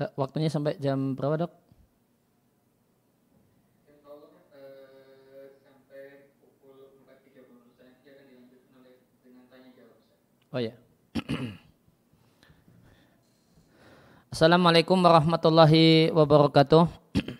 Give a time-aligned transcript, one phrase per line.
[0.00, 1.52] Eh, Waktunya sampai jam berapa dok?
[10.52, 10.76] Oh ya.
[14.32, 16.92] Assalamualaikum warahmatullahi wabarakatuh.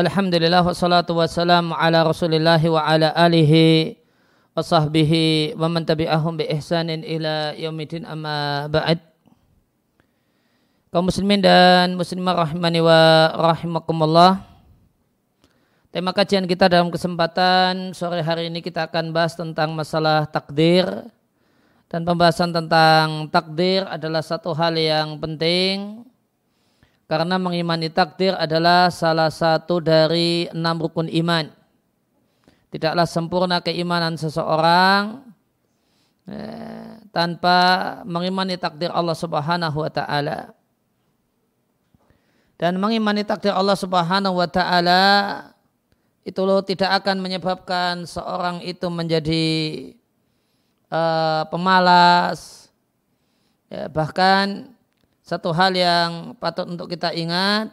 [0.00, 3.99] Alhamdulillah wassalatu wassalamu ala rasulillahi wa ala alihi
[4.60, 9.00] wa sahbihi wa man tabi'ahum bi ihsanin ila yaumidin amma ba'd.
[10.92, 14.44] Kaum muslimin dan muslimah rahimani wa rahimakumullah.
[15.88, 20.86] Tema kajian kita dalam kesempatan sore hari ini kita akan bahas tentang masalah takdir
[21.88, 26.04] dan pembahasan tentang takdir adalah satu hal yang penting
[27.08, 31.59] karena mengimani takdir adalah salah satu dari enam rukun iman.
[32.70, 35.26] Tidaklah sempurna keimanan seseorang
[36.30, 37.58] eh, tanpa
[38.06, 40.54] mengimani takdir Allah Subhanahu wa taala.
[42.54, 45.02] Dan mengimani takdir Allah Subhanahu wa taala
[46.22, 49.48] itu loh tidak akan menyebabkan seorang itu menjadi
[50.92, 52.68] uh, pemalas
[53.72, 54.76] ya, bahkan
[55.24, 57.72] satu hal yang patut untuk kita ingat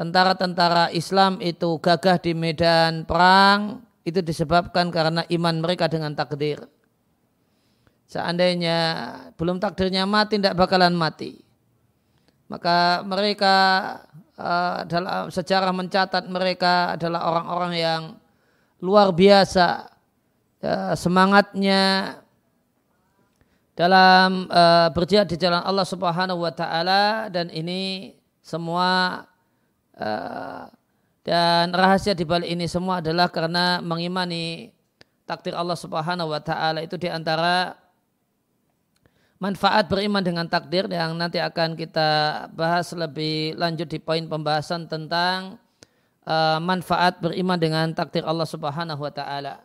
[0.00, 6.64] tentara-tentara Islam itu gagah di medan perang itu disebabkan karena iman mereka dengan takdir.
[8.08, 8.78] Seandainya
[9.36, 11.44] belum takdirnya mati tidak bakalan mati.
[12.48, 13.56] Maka mereka
[14.40, 18.02] uh, dalam sejarah mencatat mereka adalah orang-orang yang
[18.80, 19.84] luar biasa
[20.64, 22.16] uh, semangatnya
[23.76, 29.22] dalam uh, berjihad di jalan Allah Subhanahu wa taala dan ini semua
[31.20, 34.72] dan rahasia di balik ini semua adalah karena mengimani
[35.28, 37.76] takdir Allah Subhanahu wa taala itu di antara
[39.40, 42.08] manfaat beriman dengan takdir yang nanti akan kita
[42.52, 45.56] bahas lebih lanjut di poin pembahasan tentang
[46.28, 49.60] uh, manfaat beriman dengan takdir Allah Subhanahu wa taala.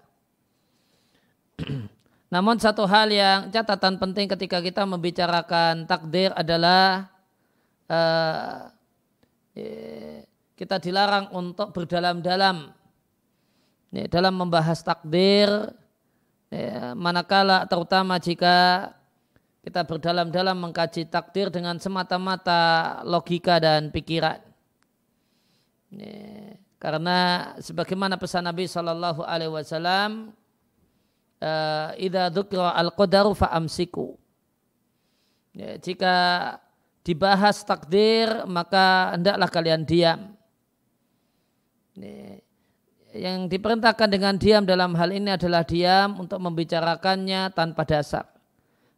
[2.34, 7.08] Namun satu hal yang catatan penting ketika kita membicarakan takdir adalah
[7.88, 8.75] uh,
[10.56, 12.76] kita dilarang untuk berdalam-dalam
[14.12, 15.48] dalam membahas takdir
[16.96, 18.92] manakala terutama jika
[19.66, 24.38] kita berdalam-dalam mengkaji takdir dengan semata-mata logika dan pikiran.
[26.78, 30.38] Karena sebagaimana pesan Nabi Shallallahu Alaihi Wasallam,
[31.42, 34.14] eh, "Ida dzukira al qadaru faamsiku."
[35.82, 36.14] Jika
[37.06, 40.34] dibahas takdir maka hendaklah kalian diam.
[43.16, 48.36] Yang diperintahkan dengan diam dalam hal ini adalah diam untuk membicarakannya tanpa dasar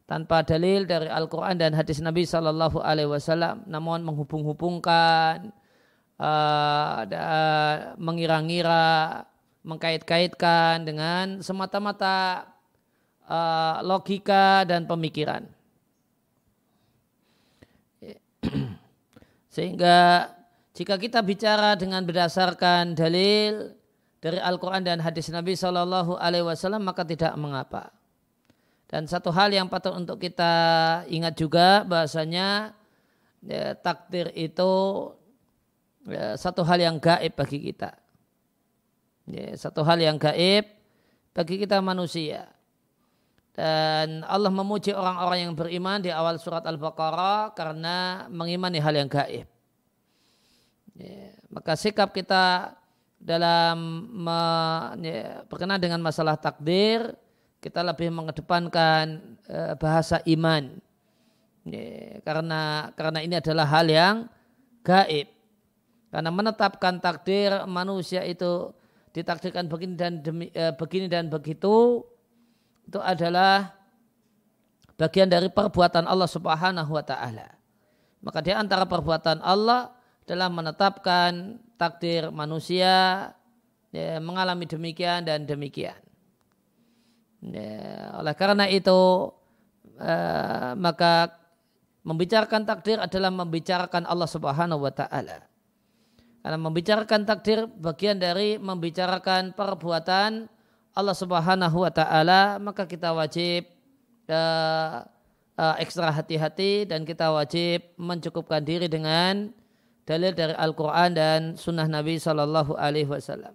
[0.07, 5.51] tanpa dalil dari Al-Quran dan hadis Nabi Sallallahu Alaihi Wasallam, namun menghubung-hubungkan,
[6.15, 7.03] uh,
[7.99, 9.27] mengira-ngira,
[9.67, 12.47] mengkait-kaitkan dengan semata-mata
[13.27, 15.43] uh, logika dan pemikiran.
[19.57, 20.29] Sehingga
[20.77, 23.73] jika kita bicara dengan berdasarkan dalil
[24.21, 27.89] dari Al-Quran dan hadis Nabi Sallallahu Alaihi Wasallam maka tidak mengapa.
[28.85, 30.53] Dan satu hal yang patut untuk kita
[31.09, 32.77] ingat juga bahasanya
[33.41, 34.69] ya, takdir itu
[36.05, 37.97] ya, satu hal yang gaib bagi kita.
[39.25, 40.69] Ya, satu hal yang gaib
[41.33, 42.45] bagi kita manusia.
[43.57, 49.49] Dan Allah memuji orang-orang yang beriman di awal surat Al-Baqarah karena mengimani hal yang gaib.
[50.93, 52.77] Ya, maka sikap kita
[53.17, 54.41] dalam me,
[55.01, 57.17] ya, berkenaan dengan masalah takdir
[57.57, 60.77] kita lebih mengedepankan uh, bahasa iman
[61.65, 64.15] ya, karena karena ini adalah hal yang
[64.85, 65.27] gaib
[66.13, 68.71] karena menetapkan takdir manusia itu
[69.11, 72.05] ditakdirkan begini dan demi, uh, begini dan begitu
[72.87, 73.75] itu adalah
[74.95, 77.51] bagian dari perbuatan Allah Subhanahu wa taala.
[78.23, 79.93] Maka di antara perbuatan Allah
[80.25, 83.29] adalah menetapkan takdir manusia
[83.93, 85.99] ya, mengalami demikian dan demikian.
[87.43, 89.29] Ya, oleh karena itu
[90.01, 91.37] uh, maka
[92.01, 95.45] membicarakan takdir adalah membicarakan Allah Subhanahu wa taala.
[96.41, 100.47] Karena membicarakan takdir bagian dari membicarakan perbuatan
[100.97, 103.69] Allah Subhanahu wa taala, maka kita wajib
[104.25, 105.05] uh,
[105.53, 109.53] uh, ekstra hati-hati dan kita wajib mencukupkan diri dengan
[110.09, 113.53] dalil dari Al-Qur'an dan sunnah Nabi Shallallahu alaihi wasallam.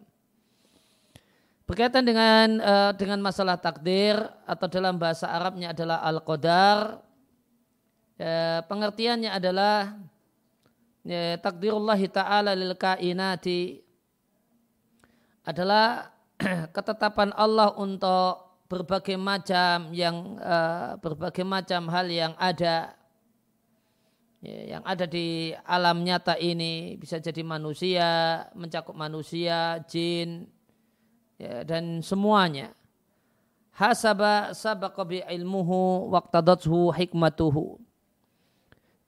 [1.67, 7.03] Berkaitan dengan uh, dengan masalah takdir atau dalam bahasa Arabnya adalah al-qadar.
[8.23, 9.99] Ya, pengertiannya adalah
[11.43, 13.83] takdirullah ta'ala lil kainati
[15.43, 16.12] adalah
[16.77, 22.97] ketetapan Allah untuk berbagai macam yang uh, berbagai macam hal yang ada
[24.41, 28.09] ya, yang ada di alam nyata ini bisa jadi manusia,
[28.57, 30.49] mencakup manusia, jin
[31.37, 32.73] ya, dan semuanya.
[33.73, 37.81] Hasaba sabaqa bi ilmuhu waqtadathu hikmatuhu.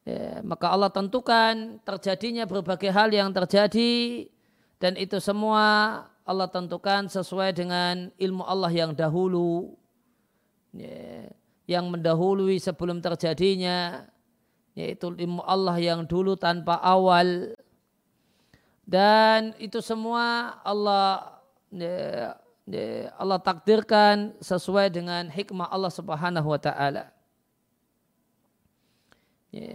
[0.04, 4.28] Ya, maka Allah tentukan terjadinya berbagai hal yang terjadi
[4.76, 9.76] dan itu semua Allah tentukan sesuai dengan ilmu Allah yang dahulu
[10.72, 11.28] ya,
[11.68, 14.08] yang mendahului sebelum terjadinya
[14.72, 17.52] yaitu ilmu Allah yang dulu tanpa awal
[18.84, 21.40] dan itu semua Allah
[21.72, 22.36] ya,
[22.68, 27.08] ya, Allah takdirkan sesuai dengan hikmah Allah Subhanahu wa taala.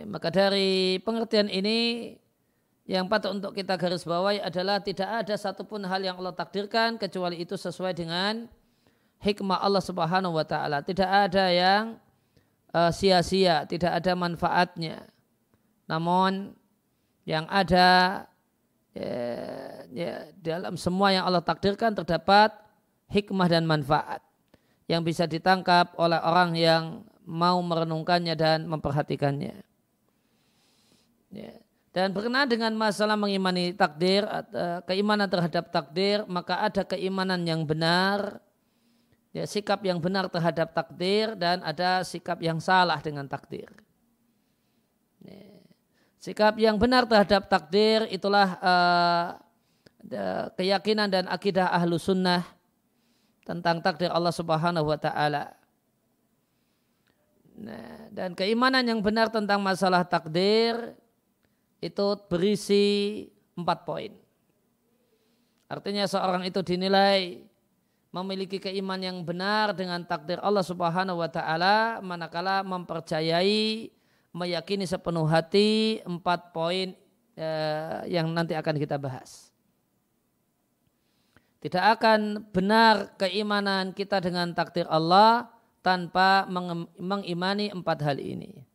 [0.05, 2.11] Maka dari pengertian ini
[2.89, 7.37] yang patut untuk kita garis bawahi adalah tidak ada satupun hal yang Allah takdirkan kecuali
[7.37, 8.49] itu sesuai dengan
[9.21, 10.81] hikmah Allah Subhanahu wa taala.
[10.81, 12.01] Tidak ada yang
[12.73, 15.05] uh, sia-sia, tidak ada manfaatnya.
[15.85, 16.57] Namun
[17.29, 18.25] yang ada
[18.97, 19.21] ya,
[19.93, 22.49] ya, dalam semua yang Allah takdirkan terdapat
[23.13, 24.25] hikmah dan manfaat
[24.89, 29.61] yang bisa ditangkap oleh orang yang mau merenungkannya dan memperhatikannya.
[31.29, 31.53] Ya.
[31.99, 34.23] Dan berkenaan dengan masalah mengimani takdir,
[34.87, 38.39] keimanan terhadap takdir, maka ada keimanan yang benar,
[39.35, 43.67] ya, sikap yang benar terhadap takdir, dan ada sikap yang salah dengan takdir.
[45.27, 45.59] Ya.
[46.23, 49.35] Sikap yang benar terhadap takdir itulah uh,
[50.55, 52.47] keyakinan dan akidah ahlu sunnah
[53.43, 55.51] tentang takdir Allah Subhanahu wa Ta'ala.
[57.59, 60.95] Nah, dan keimanan yang benar tentang masalah takdir
[61.79, 62.85] itu berisi
[63.55, 64.11] empat poin.
[65.69, 67.45] Artinya seorang itu dinilai
[68.09, 73.93] memiliki keimanan yang benar dengan takdir Allah Subhanahu wa taala manakala mempercayai
[74.33, 76.97] meyakini sepenuh hati empat poin
[77.37, 79.53] eh, yang nanti akan kita bahas.
[81.59, 85.51] Tidak akan benar keimanan kita dengan takdir Allah
[85.83, 86.47] tanpa
[86.95, 88.68] mengimani empat hal ini.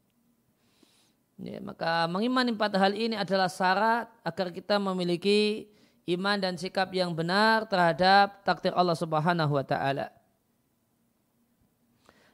[1.34, 5.66] Ya, maka mengimani empat hal ini adalah syarat agar kita memiliki
[6.06, 10.14] iman dan sikap yang benar terhadap takdir Allah Subhanahu wa taala.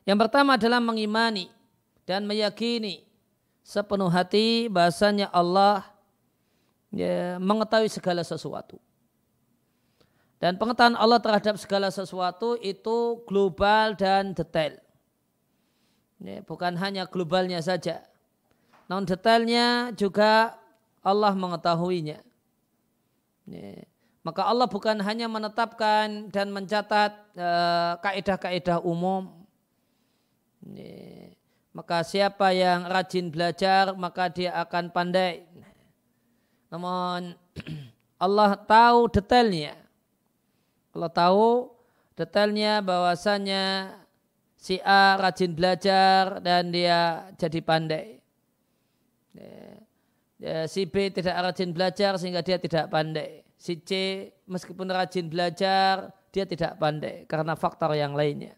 [0.04, 1.49] Yang pertama adalah mengimani
[2.04, 3.07] dan meyakini
[3.64, 5.87] sepenuh hati bahasanya Allah
[6.92, 8.76] ya, mengetahui segala sesuatu.
[10.40, 14.80] Dan pengetahuan Allah terhadap segala sesuatu itu global dan detail.
[16.21, 18.10] Ya, bukan hanya globalnya saja,
[18.91, 20.59] Non detailnya juga
[20.99, 22.19] Allah mengetahuinya.
[23.47, 23.87] Ya.
[24.21, 29.33] Maka Allah bukan hanya menetapkan dan mencatat uh, kaedah-kaedah umum.
[31.73, 35.49] Maka siapa yang rajin belajar maka dia akan pandai.
[36.69, 37.33] Namun
[38.25, 39.79] Allah tahu detailnya.
[40.93, 41.73] Allah tahu
[42.13, 43.97] detailnya bahwasanya
[44.59, 48.20] si A rajin belajar dan dia jadi pandai.
[50.41, 53.45] Ya, si B tidak rajin belajar sehingga dia tidak pandai.
[53.61, 53.91] Si C
[54.49, 58.57] meskipun rajin belajar dia tidak pandai karena faktor yang lainnya.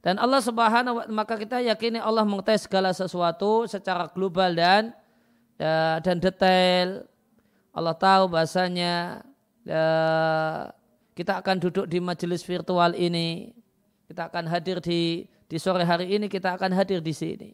[0.00, 4.96] Dan Allah Subhanahu wa maka kita yakini Allah mengetahui segala sesuatu secara global dan
[5.60, 7.04] ya, dan detail.
[7.76, 9.20] Allah tahu bahasanya
[9.68, 9.84] ya,
[11.12, 13.52] kita akan duduk di majelis virtual ini.
[14.08, 17.52] Kita akan hadir di di sore hari ini kita akan hadir di sini.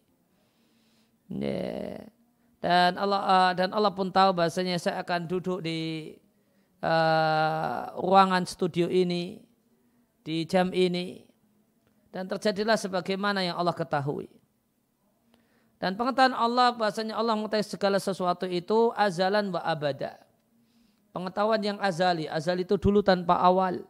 [2.64, 6.12] Dan Allah uh, dan Allah pun tahu bahasanya saya akan duduk di
[6.80, 9.44] uh, ruangan studio ini
[10.24, 11.24] di jam ini
[12.08, 14.32] dan terjadilah sebagaimana yang Allah ketahui.
[15.76, 20.16] Dan pengetahuan Allah bahasanya Allah mengetahui segala sesuatu itu azalan wa abada.
[21.12, 23.84] Pengetahuan yang azali, azali itu dulu tanpa awal.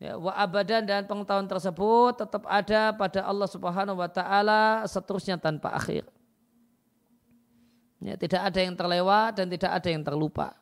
[0.00, 5.72] Ya, wa abadan dan pengetahuan tersebut tetap ada pada Allah Subhanahu wa taala seterusnya tanpa
[5.76, 6.08] akhir.
[8.00, 10.52] Ya, tidak ada yang terlewat dan tidak ada yang terlupa.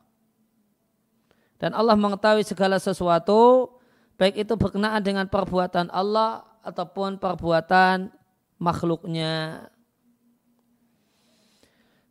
[1.59, 3.73] Dan Allah mengetahui segala sesuatu,
[4.21, 8.11] baik itu berkenaan dengan perbuatan Allah ataupun perbuatan
[8.59, 9.67] makhluknya.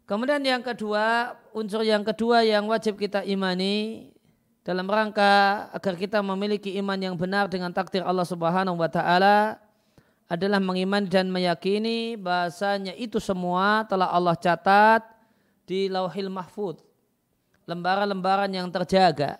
[0.04, 4.12] Kemudian yang kedua, unsur yang kedua yang wajib kita imani
[4.64, 9.60] dalam rangka agar kita memiliki iman yang benar dengan takdir Allah Subhanahu wa taala
[10.28, 15.13] adalah mengimani dan meyakini bahasanya itu semua telah Allah catat
[15.64, 16.80] di lauhil mahfud.
[17.64, 19.40] Lembaran-lembaran yang terjaga.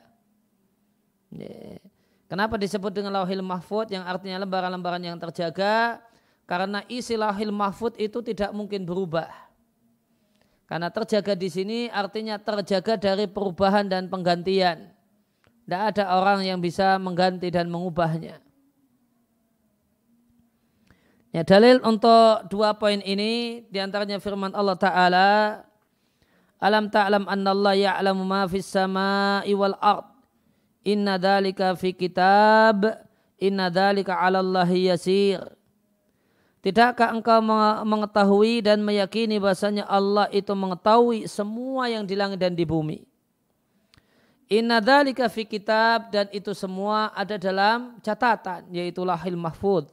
[2.32, 6.00] Kenapa disebut dengan lauhil mahfud yang artinya lembaran-lembaran yang terjaga?
[6.48, 9.30] Karena isi lauhil mahfud itu tidak mungkin berubah.
[10.66, 14.90] Karena terjaga di sini artinya terjaga dari perubahan dan penggantian.
[15.64, 18.40] Tidak ada orang yang bisa mengganti dan mengubahnya.
[21.34, 25.30] Ya, dalil untuk dua poin ini di antaranya firman Allah Ta'ala
[26.64, 30.08] Alam ta'lam anna Allah ya'lamu ma fis sama'i wal ard
[30.88, 32.88] Inna dhalika fi kitab
[33.36, 35.44] Inna dhalika ala Allahi yasir
[36.64, 37.44] Tidakkah engkau
[37.84, 43.04] mengetahui dan meyakini bahasanya Allah itu mengetahui semua yang di langit dan di bumi.
[44.48, 49.92] Inna dhalika fi kitab dan itu semua ada dalam catatan yaitu lahil mahfud.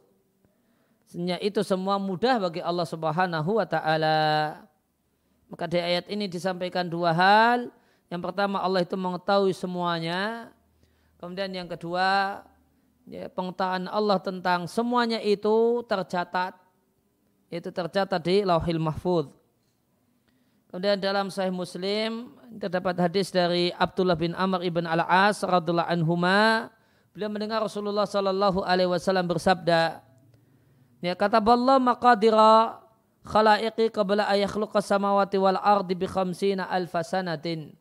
[1.42, 4.69] Itu semua mudah bagi Allah Subhanahu wa taala.
[5.50, 7.74] Maka di ayat ini disampaikan dua hal.
[8.06, 10.54] Yang pertama Allah itu mengetahui semuanya.
[11.18, 12.40] Kemudian yang kedua
[13.10, 16.54] ya, pengetahuan Allah tentang semuanya itu tercatat.
[17.50, 19.34] Itu tercatat di Lauhil Mahfud.
[20.70, 22.30] Kemudian dalam Sahih Muslim
[22.62, 26.70] terdapat hadis dari Abdullah bin Amr ibn Al-As radhiallahu anhuma.
[27.10, 29.98] Beliau mendengar Rasulullah sallallahu alaihi wasallam bersabda,
[31.02, 32.78] Ya kata Allah maqadira
[33.24, 37.74] khalaiqi qabla ayakhluqa samawati wal ardi bi khamsina alfa sanatin.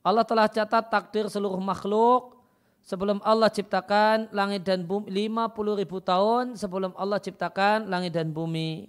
[0.00, 2.40] Allah telah catat takdir seluruh makhluk
[2.80, 8.88] sebelum Allah ciptakan langit dan bumi 50 ribu tahun sebelum Allah ciptakan langit dan bumi.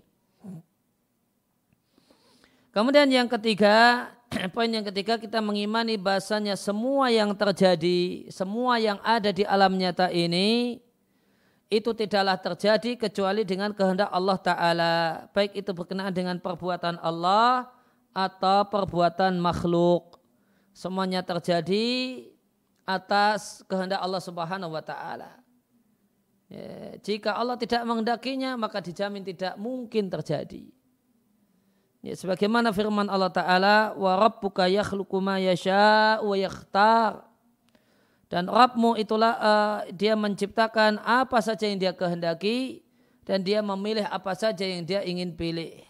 [2.72, 4.08] Kemudian yang ketiga,
[4.56, 10.08] poin yang ketiga kita mengimani bahasanya semua yang terjadi, semua yang ada di alam nyata
[10.08, 10.80] ini
[11.72, 14.96] itu tidaklah terjadi kecuali dengan kehendak Allah Ta'ala.
[15.32, 17.72] Baik itu berkenaan dengan perbuatan Allah
[18.12, 20.20] atau perbuatan makhluk.
[20.76, 22.28] Semuanya terjadi
[22.84, 25.40] atas kehendak Allah Subhanahu wa taala.
[26.52, 30.68] Ya, jika Allah tidak menghendakinya maka dijamin tidak mungkin terjadi.
[32.04, 33.78] Ya, sebagaimana firman Allah Ta'ala
[34.68, 37.31] yakhluqu ma yasha wa yakhtar
[38.32, 42.80] dan Rabbmu itulah uh, dia menciptakan apa saja yang dia kehendaki
[43.28, 45.84] dan dia memilih apa saja yang dia ingin pilih.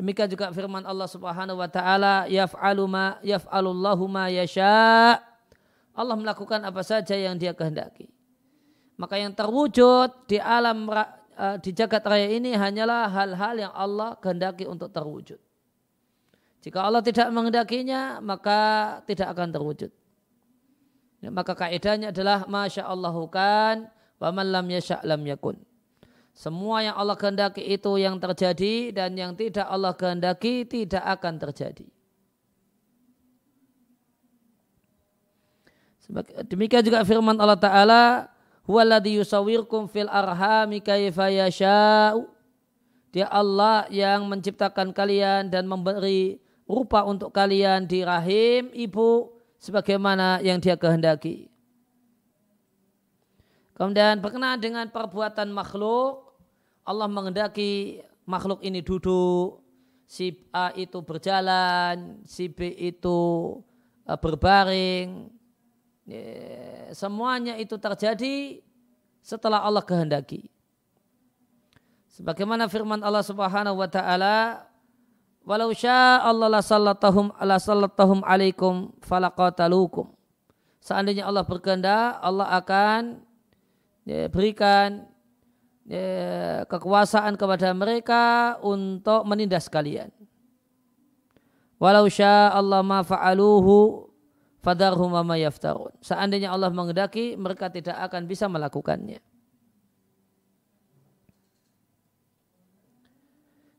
[0.00, 5.20] Demikian juga firman Allah Subhanahu wa taala yaf'alu ma yaf'alullahu ma yasha.
[5.92, 8.08] Allah melakukan apa saja yang dia kehendaki.
[8.96, 14.64] Maka yang terwujud di alam uh, di jagat raya ini hanyalah hal-hal yang Allah kehendaki
[14.64, 15.36] untuk terwujud.
[16.64, 19.92] Jika Allah tidak menghendakinya, maka tidak akan terwujud.
[21.30, 23.86] Maka kaidahnya adalah masya Allah kan
[24.50, 25.54] lam yasha lam yakun.
[26.32, 31.86] Semua yang Allah kehendaki itu yang terjadi dan yang tidak Allah kehendaki tidak akan terjadi.
[36.44, 38.04] Demikian juga firman Allah Ta'ala
[38.68, 42.28] Huwaladhi yusawirkum fil arhami yasha'u
[43.16, 46.36] Dia Allah yang menciptakan kalian dan memberi
[46.68, 49.32] rupa untuk kalian di rahim ibu
[49.62, 51.46] sebagaimana yang dia kehendaki.
[53.78, 56.34] Kemudian berkenaan dengan perbuatan makhluk,
[56.82, 59.62] Allah mengendaki makhluk ini duduk,
[60.02, 63.18] si A itu berjalan, si B itu
[64.04, 65.30] uh, berbaring.
[66.02, 68.58] Ya, semuanya itu terjadi
[69.22, 70.50] setelah Allah kehendaki.
[72.12, 74.68] Sebagaimana firman Allah Subhanahu wa taala,
[75.42, 80.14] Walau sya Allah la sallatahum ala sallatahum alaikum falaqatalukum.
[80.78, 83.22] Seandainya Allah berkehendak, Allah akan
[84.06, 85.06] ya, berikan
[85.86, 90.14] ya, kekuasaan kepada mereka untuk menindas kalian.
[91.82, 94.06] Walau sya Allah ma fa'aluhu
[94.62, 95.90] fadarhum ma yaftarun.
[95.98, 99.18] Seandainya Allah mengendaki, mereka tidak akan bisa melakukannya.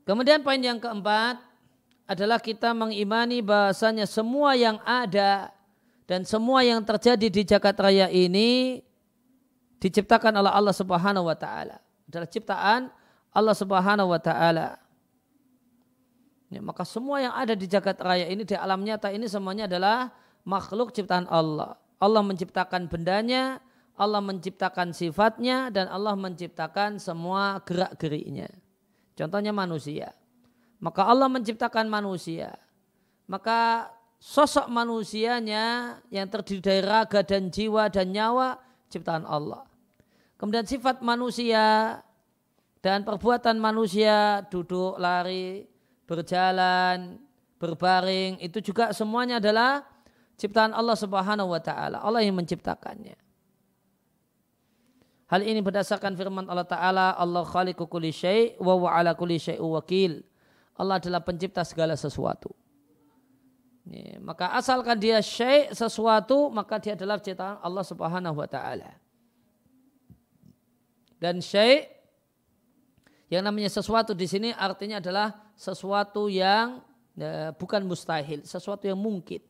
[0.04, 1.53] Kemudian poin yang keempat,
[2.04, 5.52] adalah kita mengimani bahasanya semua yang ada
[6.04, 8.84] dan semua yang terjadi di jagat raya ini
[9.80, 11.80] diciptakan oleh Allah Subhanahu wa taala.
[12.12, 12.82] Adalah ciptaan
[13.32, 14.80] Allah Subhanahu wa taala.
[16.52, 20.14] Ya, maka semua yang ada di jagat raya ini di alam nyata ini semuanya adalah
[20.46, 21.80] makhluk ciptaan Allah.
[21.98, 23.64] Allah menciptakan bendanya,
[23.96, 28.52] Allah menciptakan sifatnya dan Allah menciptakan semua gerak-geriknya.
[29.18, 30.14] Contohnya manusia.
[30.84, 32.60] Maka Allah menciptakan manusia.
[33.24, 33.88] Maka
[34.20, 38.60] sosok manusianya yang terdiri dari raga dan jiwa dan nyawa
[38.92, 39.64] ciptaan Allah.
[40.36, 41.98] Kemudian sifat manusia
[42.84, 45.64] dan perbuatan manusia duduk, lari,
[46.04, 47.16] berjalan,
[47.56, 49.88] berbaring itu juga semuanya adalah
[50.36, 52.04] ciptaan Allah Subhanahu wa taala.
[52.04, 53.16] Allah yang menciptakannya.
[55.32, 59.66] Hal ini berdasarkan firman Allah Ta'ala, Allah khaliqu kulli syai' wa wa ala kulli syai'u
[59.74, 60.22] wakil.
[60.74, 62.50] Allah adalah pencipta segala sesuatu.
[63.84, 68.96] Ini, maka asalkan dia syai' sesuatu, maka dia adalah ciptaan Allah Subhanahu wa taala.
[71.20, 71.92] Dan syai'
[73.28, 76.80] yang namanya sesuatu di sini artinya adalah sesuatu yang
[77.20, 79.44] ya, bukan mustahil, sesuatu yang mungkin.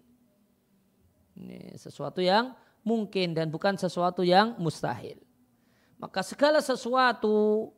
[1.38, 5.18] Ini, sesuatu yang mungkin dan bukan sesuatu yang mustahil.
[6.02, 7.70] Maka segala sesuatu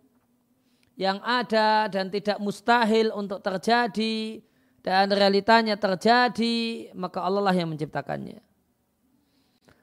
[0.95, 4.39] yang ada dan tidak mustahil untuk terjadi
[4.79, 8.39] dan realitanya terjadi, maka Allah lah yang menciptakannya.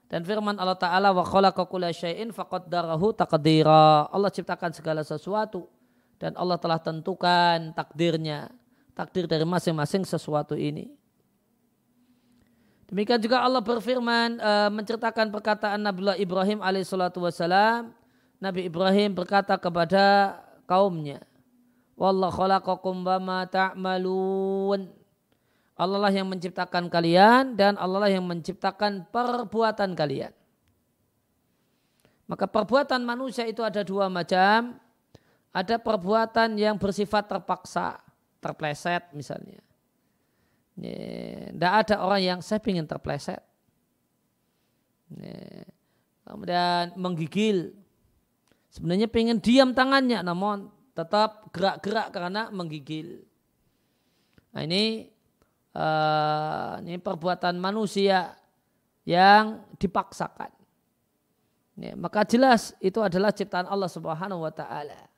[0.09, 4.13] Dan firman Allah Ta'ala wa khalaqa kulla syai'in faqaddarahu taqdira.
[4.13, 5.73] Allah ciptakan segala sesuatu
[6.21, 8.53] dan Allah telah tentukan takdirnya,
[8.93, 10.93] takdir dari masing-masing sesuatu ini.
[12.93, 17.97] Demikian juga Allah berfirman uh, menceritakan perkataan Nabi Ibrahim alaihissalatu wassalam
[18.37, 21.23] Nabi Ibrahim berkata kepada kaumnya,
[22.03, 24.91] Wallah khalaqakum bama ta'malun.
[25.79, 30.35] Allah lah yang menciptakan kalian dan Allah lah yang menciptakan perbuatan kalian.
[32.29, 34.79] Maka perbuatan manusia itu ada dua macam.
[35.53, 38.01] Ada perbuatan yang bersifat terpaksa,
[38.41, 39.61] terpleset misalnya.
[41.53, 43.41] Tidak ada orang yang saya ingin terpleset.
[46.25, 47.77] Kemudian menggigil,
[48.73, 53.21] Sebenarnya pengen diam tangannya namun tetap gerak-gerak karena menggigil.
[54.57, 55.13] Nah ini
[55.77, 58.33] uh, ini perbuatan manusia
[59.05, 60.49] yang dipaksakan.
[61.77, 65.09] Ya, maka jelas itu adalah ciptaan Allah Subhanahu wa taala.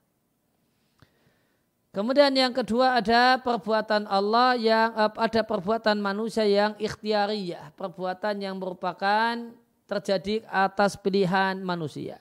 [1.94, 8.58] Kemudian yang kedua ada perbuatan Allah yang uh, ada perbuatan manusia yang ikhtiariyah, perbuatan yang
[8.58, 9.54] merupakan
[9.86, 12.18] terjadi atas pilihan manusia.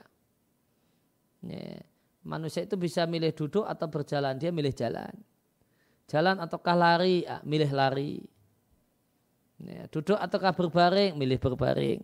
[1.43, 1.84] Ya.
[2.23, 4.39] Manusia itu bisa milih duduk atau berjalan.
[4.39, 5.12] Dia milih jalan.
[6.08, 8.23] Jalan ataukah lari, ah, milih lari.
[9.60, 11.99] Ya, duduk ataukah berbaring, milih berbaring.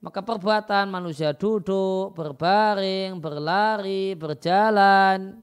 [0.00, 5.40] Maka perbuatan manusia duduk, berbaring, berlari, berjalan.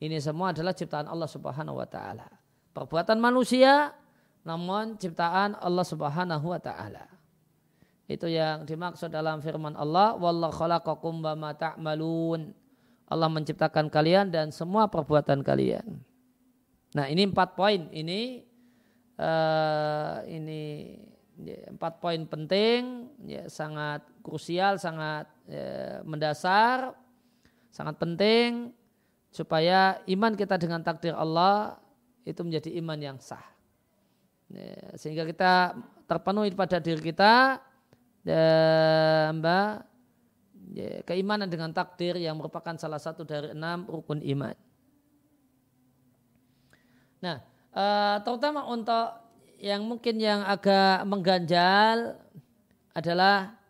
[0.00, 2.26] Ini semua adalah ciptaan Allah Subhanahu wa taala.
[2.74, 3.94] Perbuatan manusia
[4.42, 7.19] namun ciptaan Allah Subhanahu wa taala.
[8.10, 11.22] Itu yang dimaksud dalam firman Allah, wallahu khalaqakum.
[13.10, 16.02] Allah menciptakan kalian dan semua perbuatan kalian.
[16.90, 17.86] Nah, ini empat poin.
[17.94, 18.42] Ini
[19.14, 20.62] uh, ini
[21.38, 26.90] ya, empat poin penting, ya, sangat krusial, sangat ya, mendasar,
[27.70, 28.74] sangat penting
[29.30, 31.78] supaya iman kita dengan takdir Allah
[32.26, 33.46] itu menjadi iman yang sah.
[34.50, 35.78] Ya, sehingga kita
[36.10, 37.62] terpenuhi pada diri kita
[38.20, 39.88] dan mbak
[40.76, 44.56] ya, keimanan dengan takdir yang merupakan salah satu dari enam rukun iman.
[47.20, 47.36] Nah,
[47.76, 49.20] uh, terutama untuk
[49.60, 52.16] yang mungkin yang agak mengganjal
[52.96, 53.60] adalah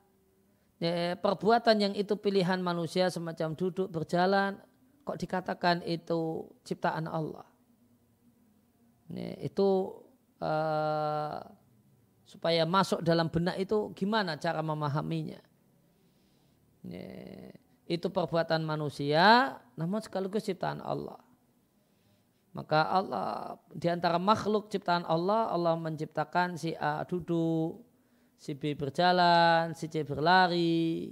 [0.79, 4.59] ya, perbuatan yang itu pilihan manusia semacam duduk berjalan
[5.03, 7.47] kok dikatakan itu ciptaan Allah.
[9.11, 9.99] Ya, itu
[10.39, 11.43] uh,
[12.31, 15.43] supaya masuk dalam benak itu gimana cara memahaminya.
[17.91, 21.19] Itu perbuatan manusia namun sekaligus ciptaan Allah.
[22.55, 27.83] Maka Allah di antara makhluk ciptaan Allah Allah menciptakan si A duduk,
[28.39, 31.11] si B berjalan, si C berlari,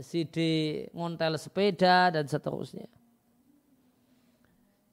[0.00, 0.36] si D
[0.96, 2.88] ngontel sepeda dan seterusnya.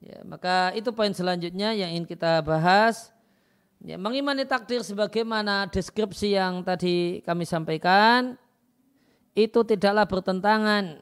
[0.00, 3.12] Ya, maka itu poin selanjutnya yang ingin kita bahas
[3.80, 8.36] Ya, mengimani takdir sebagaimana deskripsi yang tadi kami sampaikan
[9.32, 11.00] itu tidaklah bertentangan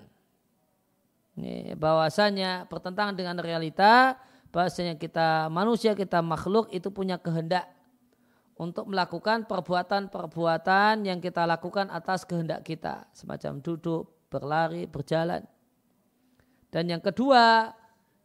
[1.35, 4.15] ya, bahwasanya bertentangan dengan realita
[4.55, 7.67] bahwasanya kita manusia kita makhluk itu punya kehendak
[8.55, 15.43] untuk melakukan perbuatan-perbuatan yang kita lakukan atas kehendak kita semacam duduk, berlari, berjalan.
[16.71, 17.75] Dan yang kedua,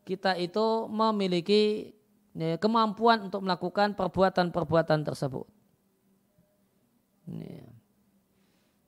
[0.04, 1.94] kita itu memiliki
[2.38, 5.48] ya, kemampuan untuk melakukan perbuatan-perbuatan tersebut.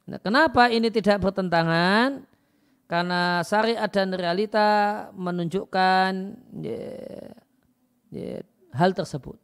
[0.05, 2.25] Nah, kenapa ini tidak bertentangan?
[2.85, 4.69] Karena syariat dan realita
[5.17, 6.11] menunjukkan
[6.61, 6.85] ya,
[8.13, 8.37] ya,
[8.77, 9.41] hal tersebut.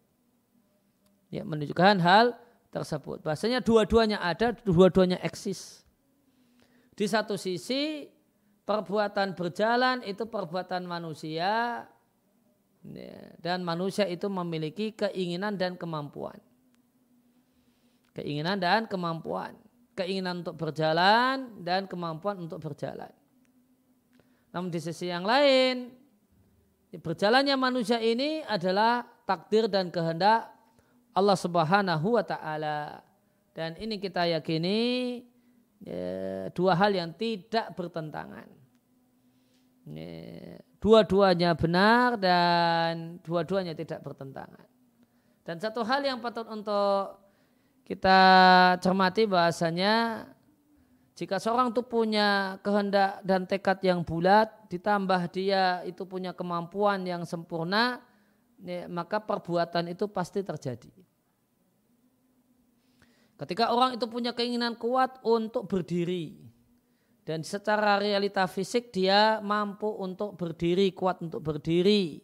[1.33, 2.37] Ya, menunjukkan hal
[2.69, 3.25] tersebut.
[3.25, 5.81] Bahasanya dua-duanya ada, dua-duanya eksis.
[6.93, 8.05] Di satu sisi
[8.67, 11.83] perbuatan berjalan itu perbuatan manusia
[13.37, 16.37] dan manusia itu memiliki keinginan dan kemampuan.
[18.17, 19.53] Keinginan dan kemampuan.
[19.93, 23.13] Keinginan untuk berjalan dan kemampuan untuk berjalan.
[24.51, 25.93] Namun di sisi yang lain,
[26.91, 30.51] berjalannya manusia ini adalah takdir dan kehendak
[31.15, 33.05] Allah Subhanahu wa taala.
[33.51, 35.21] Dan ini kita yakini
[35.83, 38.47] ya, dua hal yang tidak bertentangan.
[39.91, 44.65] Ya, dua-duanya benar dan dua-duanya tidak bertentangan.
[45.45, 47.21] Dan satu hal yang patut untuk
[47.85, 48.19] kita
[48.81, 50.25] cermati bahasanya
[51.13, 57.29] jika seorang itu punya kehendak dan tekad yang bulat, ditambah dia itu punya kemampuan yang
[57.29, 58.01] sempurna,
[58.57, 60.89] ya, maka perbuatan itu pasti terjadi.
[63.37, 66.50] Ketika orang itu punya keinginan kuat untuk berdiri
[67.21, 72.17] dan secara realita fisik dia mampu untuk berdiri, kuat untuk berdiri,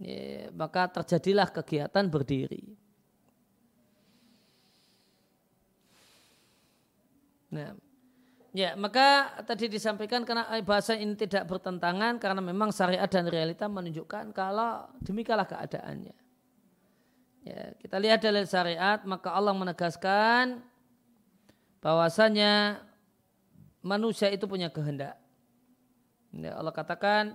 [0.00, 2.64] ya, maka terjadilah kegiatan berdiri.
[7.50, 7.74] Nah,
[8.54, 14.30] ya maka tadi disampaikan karena bahasa ini tidak bertentangan karena memang syariat dan realita menunjukkan
[14.32, 16.16] kalau demikianlah keadaannya.
[17.40, 20.62] Ya, kita lihat dalil syariat maka Allah menegaskan
[21.80, 22.84] bahwasanya
[23.80, 25.16] manusia itu punya kehendak.
[26.30, 27.34] Ya, Allah katakan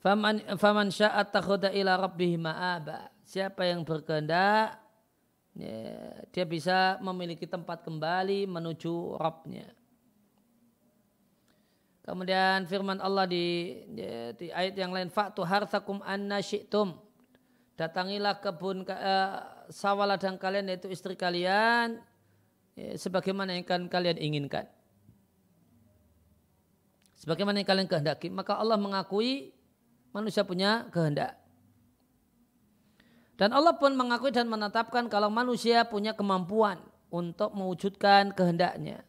[0.00, 3.10] Faman faman sya'at takhuda ila rabbih ma'aba.
[3.26, 4.78] Siapa yang berkehendak
[5.58, 5.82] ya,
[6.30, 9.66] dia bisa memiliki tempat kembali menuju Rabbnya.
[12.06, 16.94] Kemudian firman Allah di, ya, di ayat yang lain, Fa'tu harthakum anna syi'tum
[17.76, 22.00] datangilah kebun uh, sawah ladang kalian yaitu istri kalian
[22.76, 24.68] sebagaimana yang kan kalian inginkan.
[27.16, 29.56] Sebagaimana yang kalian kehendaki, maka Allah mengakui
[30.12, 31.40] manusia punya kehendak.
[33.36, 36.80] Dan Allah pun mengakui dan menetapkan kalau manusia punya kemampuan
[37.12, 39.04] untuk mewujudkan kehendaknya.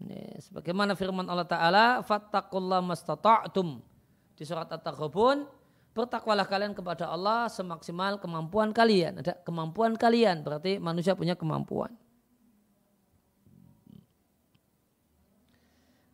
[0.00, 3.80] Ini, sebagaimana firman Allah Ta'ala, Fattakullah mastata'tum.
[4.36, 5.48] Di surat At-Taghabun,
[5.96, 9.24] bertakwalah kalian kepada Allah semaksimal kemampuan kalian.
[9.24, 11.96] Ada kemampuan kalian, berarti manusia punya kemampuan.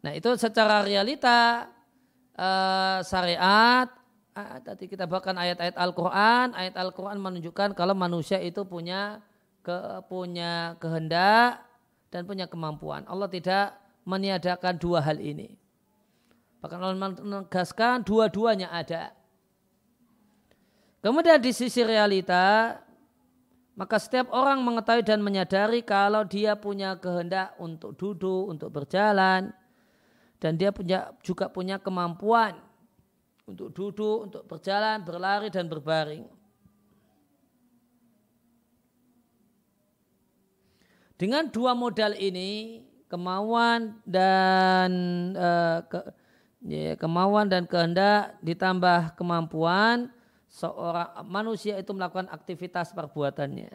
[0.02, 1.70] Nah itu secara realita
[2.34, 3.86] uh, syariat,
[4.34, 9.22] uh, tadi kita bahkan ayat-ayat Al-Quran, ayat Al-Quran menunjukkan kalau manusia itu punya
[9.62, 11.62] ke, punya kehendak
[12.10, 13.06] dan punya kemampuan.
[13.06, 15.54] Allah tidak meniadakan dua hal ini.
[16.58, 19.14] Bahkan Allah menegaskan dua-duanya ada.
[21.02, 22.78] Kemudian di sisi realita,
[23.74, 29.50] maka setiap orang mengetahui dan menyadari kalau dia punya kehendak untuk duduk, untuk berjalan,
[30.42, 32.58] dan dia punya juga punya kemampuan
[33.46, 36.26] untuk duduk, untuk berjalan, berlari dan berbaring.
[41.14, 44.90] Dengan dua modal ini, kemauan dan
[45.38, 46.10] uh, ke,
[46.66, 50.10] ya, kemauan dan kehendak ditambah kemampuan,
[50.50, 53.70] seorang manusia itu melakukan aktivitas perbuatannya.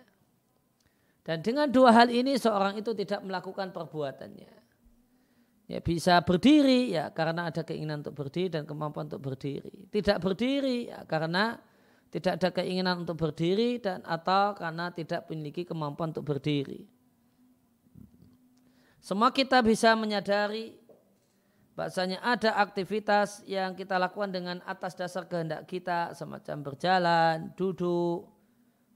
[1.24, 4.67] Dan dengan dua hal ini seorang itu tidak melakukan perbuatannya.
[5.68, 9.92] Ya bisa berdiri ya karena ada keinginan untuk berdiri dan kemampuan untuk berdiri.
[9.92, 11.60] Tidak berdiri ya karena
[12.08, 16.88] tidak ada keinginan untuk berdiri dan atau karena tidak memiliki kemampuan untuk berdiri.
[19.04, 20.88] Semua kita bisa menyadari
[21.78, 28.34] Bahasanya ada aktivitas yang kita lakukan dengan atas dasar kehendak kita semacam berjalan, duduk.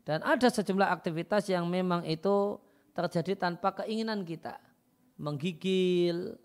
[0.01, 2.57] Dan ada sejumlah aktivitas yang memang itu
[2.97, 4.57] terjadi tanpa keinginan kita.
[5.21, 6.40] Menggigil,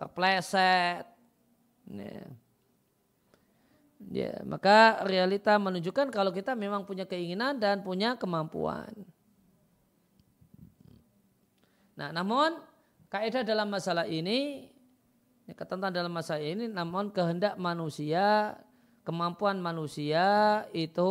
[0.00, 1.04] terpleset.
[1.84, 2.24] Ya.
[4.08, 8.88] ya, maka realita menunjukkan kalau kita memang punya keinginan dan punya kemampuan.
[12.00, 12.56] Nah, namun
[13.12, 14.72] kaidah dalam masalah ini
[15.50, 18.54] Ya, ketentuan dalam masa ini namun kehendak manusia,
[19.02, 21.10] kemampuan manusia itu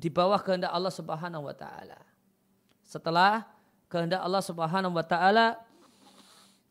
[0.00, 2.00] di bawah kehendak Allah Subhanahu wa taala.
[2.80, 3.44] Setelah
[3.92, 5.60] kehendak Allah Subhanahu wa taala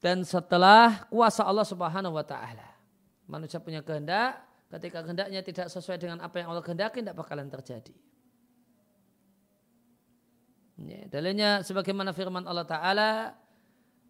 [0.05, 2.77] dan setelah kuasa Allah Subhanahu wa taala.
[3.25, 4.37] Manusia punya kehendak,
[4.69, 7.89] ketika kehendaknya tidak sesuai dengan apa yang Allah kehendaki tidak bakalan terjadi.
[10.77, 13.11] Ya, dalilnya sebagaimana firman Allah Ta'ala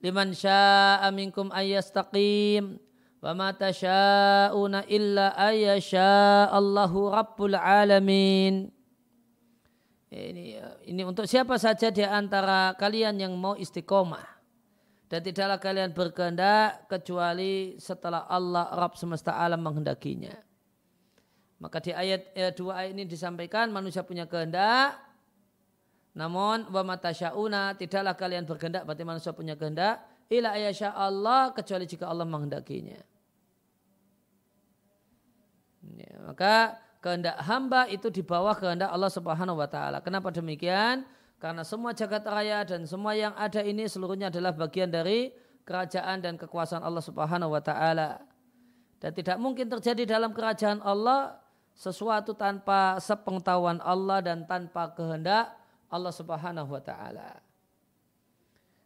[0.03, 2.75] liman syaa minkum ayyastaqim
[3.23, 8.73] wa ma tasyauna illa ayyasha Allahu rabbul alamin
[10.09, 10.57] ini
[10.89, 14.34] ini untuk siapa saja di antara kalian yang mau istiqomah
[15.05, 20.33] dan tidaklah kalian berkehendak kecuali setelah Allah Rabb semesta alam menghendakinya.
[21.61, 24.97] Maka di ayat eh, dua ayat ini disampaikan manusia punya kehendak
[26.15, 29.99] namun wa matasyauna tidaklah kalian berkehendak berarti manusia punya kehendak
[30.31, 32.99] ila ayasya Allah kecuali jika Allah menghendakinya.
[35.95, 40.01] Ya, maka kehendak hamba itu di bawah kehendak Allah Subhanahu wa taala.
[40.01, 41.05] Kenapa demikian?
[41.39, 45.35] Karena semua jagat raya dan semua yang ada ini seluruhnya adalah bagian dari
[45.67, 48.23] kerajaan dan kekuasaan Allah Subhanahu wa taala.
[49.03, 51.37] Dan tidak mungkin terjadi dalam kerajaan Allah
[51.75, 55.51] sesuatu tanpa sepengetahuan Allah dan tanpa kehendak
[55.91, 57.43] Allah Subhanahu wa taala.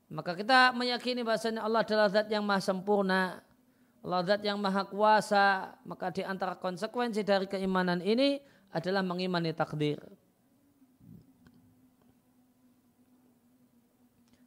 [0.10, 3.46] Maka kita meyakini bahasanya Allah adalah zat yang maha sempurna.
[4.02, 5.78] Allah zat yang maha kuasa.
[5.86, 8.42] Maka di antara konsekuensi dari keimanan ini
[8.74, 10.02] adalah mengimani takdir.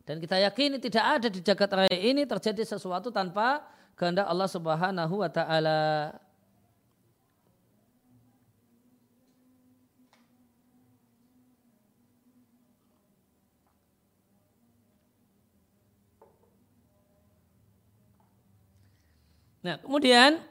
[0.03, 3.63] Dan kita yakini tidak ada di jagat raya ini terjadi sesuatu tanpa
[3.95, 6.11] kehendak Allah Subhanahu wa taala.
[19.63, 20.43] Nah, kemudian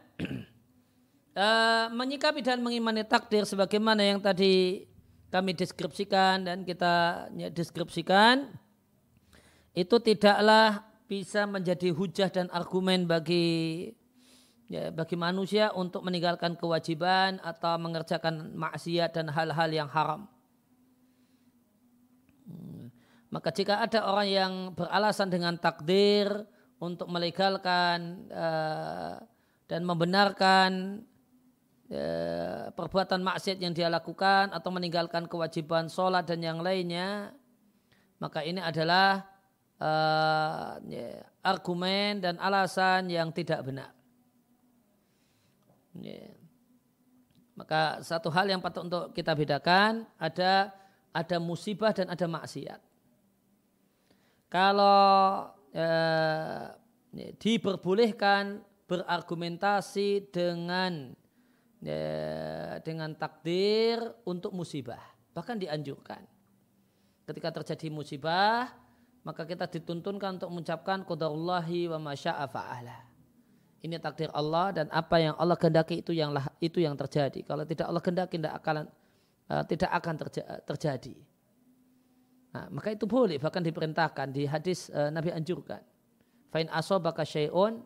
[1.36, 4.88] uh, menyikapi dan mengimani takdir sebagaimana yang tadi
[5.28, 8.48] kami deskripsikan dan kita deskripsikan
[9.72, 13.92] itu tidaklah bisa menjadi hujah dan argumen bagi
[14.72, 20.28] ya, bagi manusia untuk meninggalkan kewajiban atau mengerjakan maksiat dan hal-hal yang haram.
[22.48, 22.88] Hmm.
[23.32, 26.28] Maka jika ada orang yang beralasan dengan takdir
[26.80, 29.24] untuk melegalkan uh,
[29.72, 31.00] dan membenarkan
[31.92, 37.32] uh, perbuatan maksiat yang dia lakukan atau meninggalkan kewajiban sholat dan yang lainnya,
[38.20, 39.31] maka ini adalah
[39.82, 43.92] uh, ya, argumen dan alasan yang tidak benar.
[45.98, 46.30] Ya.
[47.58, 50.72] Maka satu hal yang patut untuk kita bedakan ada
[51.12, 52.80] ada musibah dan ada maksiat.
[54.48, 56.64] Kalau eh,
[57.40, 61.16] diperbolehkan berargumentasi dengan
[61.84, 65.00] eh, dengan takdir untuk musibah
[65.32, 66.20] bahkan dianjurkan
[67.24, 68.68] ketika terjadi musibah
[69.22, 72.98] maka kita dituntunkan untuk mengucapkan qadarullahi wa masya'a fa'ala
[73.82, 77.86] ini takdir Allah dan apa yang Allah kehendaki itu yang itu yang terjadi kalau tidak
[77.90, 78.76] Allah kehendaki tidak akan
[79.50, 81.16] uh, tidak akan terja, terjadi
[82.52, 85.80] Nah, maka itu boleh bahkan diperintahkan di hadis uh, Nabi anjurkan.
[86.52, 87.80] Fain asobaka syai'un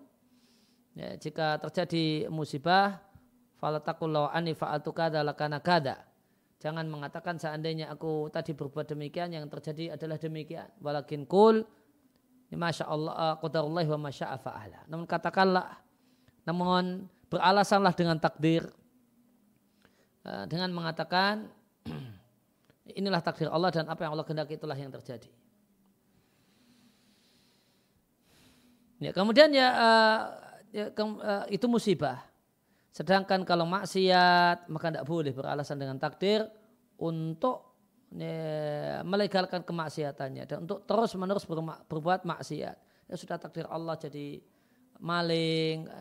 [0.98, 2.98] ya, jika terjadi musibah
[3.62, 6.02] falatakullahu ani fa'altu kada lakana kada.
[6.66, 10.66] Jangan mengatakan seandainya aku tadi berbuat demikian yang terjadi adalah demikian.
[10.82, 11.62] Walakin kul
[12.50, 14.82] Masya Allah uh, qadarullah wa masya'a fa'ala.
[14.90, 15.78] Namun katakanlah
[16.50, 18.66] namun beralasanlah dengan takdir
[20.26, 21.52] uh, dengan mengatakan
[22.94, 25.26] Inilah takdir Allah dan apa yang Allah kehendaki itulah yang terjadi.
[29.02, 30.20] Ya, kemudian ya, uh,
[30.70, 31.04] ya ke,
[31.50, 32.22] itu musibah.
[32.96, 36.48] Sedangkan kalau maksiat maka tidak boleh beralasan dengan takdir
[36.96, 37.76] untuk
[38.16, 41.44] ya, melegalkan kemaksiatannya dan untuk terus menerus
[41.92, 42.78] berbuat maksiat.
[43.12, 44.40] Ya sudah takdir Allah jadi
[45.04, 45.92] maling,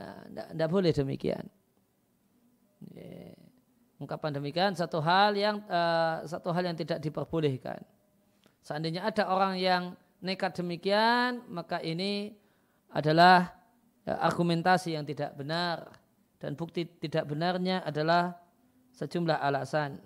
[0.54, 1.42] tidak uh, boleh demikian.
[2.94, 3.34] Ya
[3.98, 7.82] ungkapan demikian satu hal yang uh, satu hal yang tidak diperbolehkan.
[8.62, 12.38] Seandainya ada orang yang nekat demikian, maka ini
[12.94, 13.50] adalah
[14.06, 16.03] uh, argumentasi yang tidak benar
[16.44, 18.36] dan bukti tidak benarnya adalah
[18.92, 19.96] sejumlah alasan.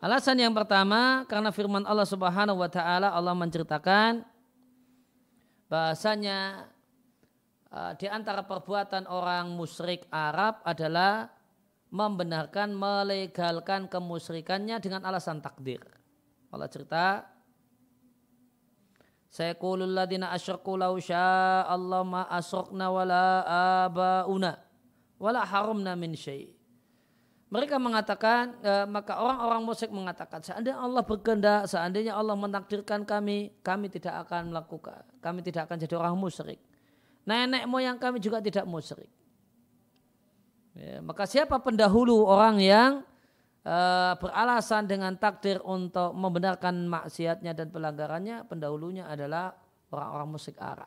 [0.00, 4.24] Alasan yang pertama karena firman Allah Subhanahu wa taala Allah menceritakan
[5.68, 6.72] bahasanya
[7.76, 11.28] Eh, di antara perbuatan orang musyrik Arab adalah
[11.92, 15.84] membenarkan, melegalkan kemusyrikannya dengan alasan takdir.
[16.48, 17.26] Allah cerita,
[19.36, 23.44] saya kulul ladina asyraku lau Allah ma asrokna wala
[23.84, 24.56] abauna
[25.20, 26.56] wala harumna min syai.
[27.46, 33.86] Mereka mengatakan, e, maka orang-orang musyrik mengatakan, seandainya Allah berkehendak, seandainya Allah mentakdirkan kami, kami
[33.86, 36.58] tidak akan melakukan, kami tidak akan jadi orang musyrik.
[37.22, 39.06] Nenek moyang kami juga tidak musyrik.
[40.74, 43.06] Ya, maka siapa pendahulu orang yang
[43.66, 49.58] Peralasan beralasan dengan takdir untuk membenarkan maksiatnya dan pelanggarannya pendahulunya adalah
[49.90, 50.86] orang-orang musik Arab.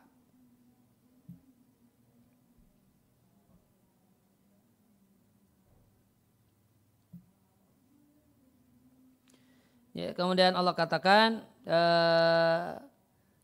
[9.91, 12.79] Ya, kemudian Allah katakan eh,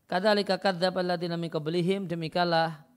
[0.08, 2.88] kadzalika kadzdzaba alladziina min qablihim demikalah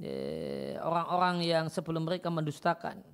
[0.00, 3.13] eh, orang-orang yang sebelum mereka mendustakan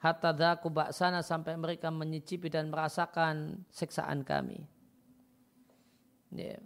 [0.00, 4.64] hatta dzaku ba'sana sampai mereka menyicipi dan merasakan siksaan kami.
[6.32, 6.56] Ya.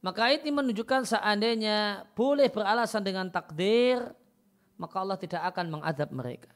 [0.00, 4.00] Maka ini menunjukkan seandainya boleh beralasan dengan takdir,
[4.80, 6.50] maka Allah tidak akan mengadab mereka.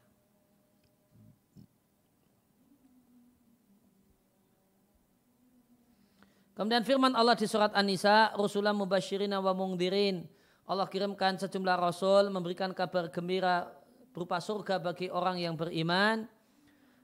[6.52, 10.22] Kemudian firman Allah di surat An-Nisa, Rasulullah mubashirina wa mungdirin.
[10.62, 13.66] Allah kirimkan sejumlah rasul memberikan kabar gembira
[14.12, 16.28] berupa surga bagi orang yang beriman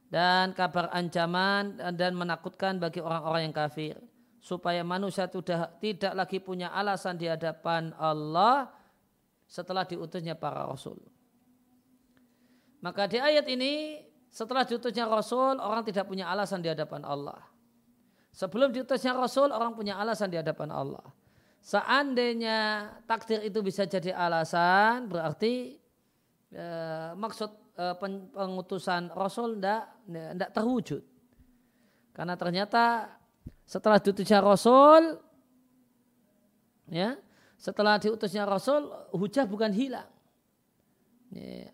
[0.09, 3.97] dan kabar ancaman dan menakutkan bagi orang-orang yang kafir
[4.39, 8.73] supaya manusia tidak, tidak lagi punya alasan di hadapan Allah
[9.49, 10.97] setelah diutusnya para rasul.
[12.79, 17.41] Maka di ayat ini setelah diutusnya rasul orang tidak punya alasan di hadapan Allah.
[18.33, 21.05] Sebelum diutusnya rasul orang punya alasan di hadapan Allah.
[21.59, 25.75] Seandainya takdir itu bisa jadi alasan berarti
[26.53, 27.95] eh, maksud eh,
[28.33, 31.03] pengutusan rasul tidak terwujud.
[32.19, 33.15] Karena ternyata
[33.69, 35.23] setelah diutusnya Rasul,
[36.91, 37.15] ya,
[37.55, 40.09] setelah diutusnya Rasul, hujah bukan hilang.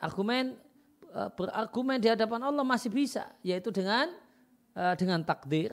[0.03, 0.59] Argumen
[1.07, 4.11] e, berargumen di hadapan Allah masih bisa, yaitu dengan
[4.75, 5.71] e, dengan takdir.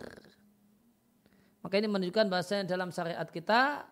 [1.66, 3.90] Maka ini menunjukkan bahasa dalam syariat kita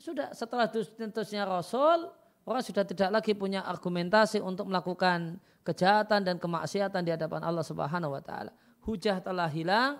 [0.00, 2.08] sudah setelah diutusnya Rasul,
[2.46, 8.14] orang sudah tidak lagi punya argumentasi untuk melakukan kejahatan dan kemaksiatan di hadapan Allah Subhanahu
[8.14, 8.50] wa taala.
[8.82, 9.98] Hujah telah hilang,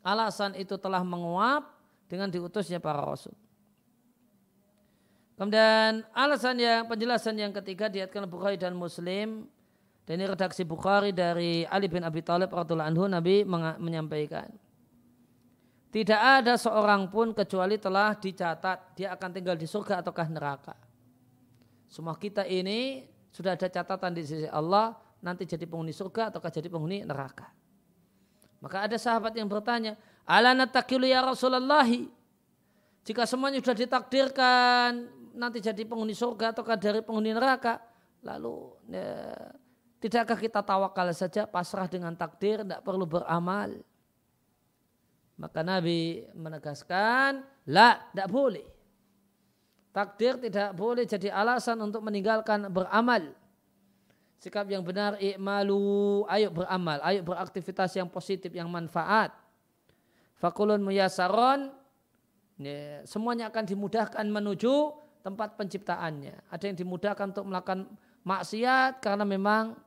[0.00, 1.76] alasan itu telah menguap
[2.08, 3.36] dengan diutusnya para rasul.
[5.34, 9.50] Kemudian alasan yang penjelasan yang ketiga diatkan Bukhari dan Muslim
[10.06, 13.42] dan ini redaksi Bukhari dari Ali bin Abi Thalib radhiyallahu anhu Nabi
[13.82, 14.46] menyampaikan
[15.94, 20.74] tidak ada seorang pun kecuali telah dicatat dia akan tinggal di surga ataukah neraka.
[21.94, 26.66] Semua kita ini sudah ada catatan di sisi Allah nanti jadi penghuni surga ataukah jadi
[26.66, 27.54] penghuni neraka.
[28.58, 29.94] Maka ada sahabat yang bertanya,
[30.26, 31.86] Ala natakilu ya Rasulullah.
[33.06, 35.06] Jika semuanya sudah ditakdirkan
[35.38, 37.78] nanti jadi penghuni surga atau dari penghuni neraka,
[38.26, 39.30] lalu ya,
[40.02, 43.70] tidakkah kita tawakal saja pasrah dengan takdir, tidak perlu beramal.
[45.38, 48.73] Maka Nabi menegaskan, la, tidak boleh.
[49.94, 53.30] Takdir tidak boleh jadi alasan untuk meninggalkan beramal.
[54.42, 59.30] Sikap yang benar i'malu ayo beramal ayo beraktivitas yang positif yang manfaat.
[60.34, 61.70] Fakulun muyasaron
[62.58, 66.42] ya, semuanya akan dimudahkan menuju tempat penciptaannya.
[66.50, 67.86] Ada yang dimudahkan untuk melakukan
[68.26, 69.78] maksiat karena memang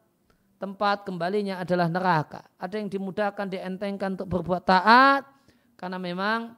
[0.55, 2.47] tempat kembalinya adalah neraka.
[2.55, 5.27] Ada yang dimudahkan dientengkan untuk berbuat taat
[5.75, 6.55] karena memang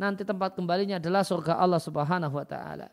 [0.00, 2.88] nanti tempat kembalinya adalah surga Allah Subhanahu wa taala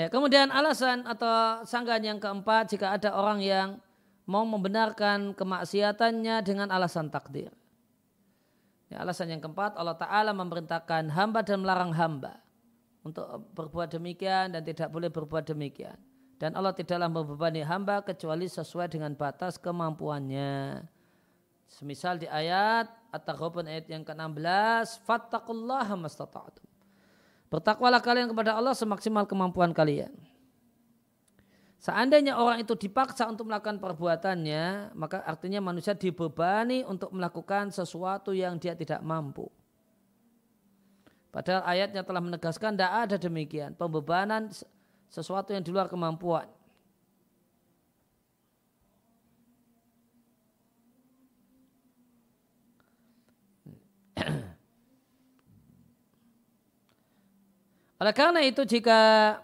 [0.00, 3.68] Ya, kemudian alasan atau sanggahan yang keempat jika ada orang yang
[4.24, 7.52] mau membenarkan kemaksiatannya dengan alasan takdir.
[8.88, 12.40] Ya, alasan yang keempat Allah Ta'ala memerintahkan hamba dan melarang hamba
[13.04, 16.00] untuk berbuat demikian dan tidak boleh berbuat demikian.
[16.40, 20.80] Dan Allah tidaklah membebani hamba kecuali sesuai dengan batas kemampuannya.
[21.68, 26.64] Semisal di ayat At-Taghabun ayat yang ke-16, Fattakullaha mastata'atum.
[27.52, 30.16] Bertakwalah kalian kepada Allah semaksimal kemampuan kalian.
[31.76, 38.56] Seandainya orang itu dipaksa untuk melakukan perbuatannya, maka artinya manusia dibebani untuk melakukan sesuatu yang
[38.56, 39.48] dia tidak mampu.
[41.32, 43.72] Padahal ayatnya telah menegaskan tidak ada demikian.
[43.76, 44.50] Pembebanan
[45.10, 46.46] sesuatu yang di luar kemampuan.
[58.00, 59.34] Oleh karena itu jika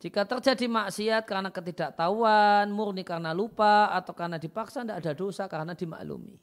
[0.00, 5.74] jika terjadi maksiat karena ketidaktahuan, murni karena lupa atau karena dipaksa tidak ada dosa karena
[5.76, 6.40] dimaklumi.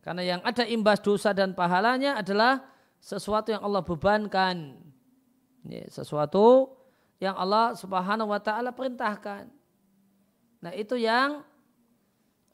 [0.00, 2.64] Karena yang ada imbas dosa dan pahalanya adalah
[2.98, 4.78] sesuatu yang Allah bebankan.
[5.90, 6.72] Sesuatu
[7.18, 9.50] yang Allah subhanahu wa ta'ala perintahkan.
[10.62, 11.42] Nah itu yang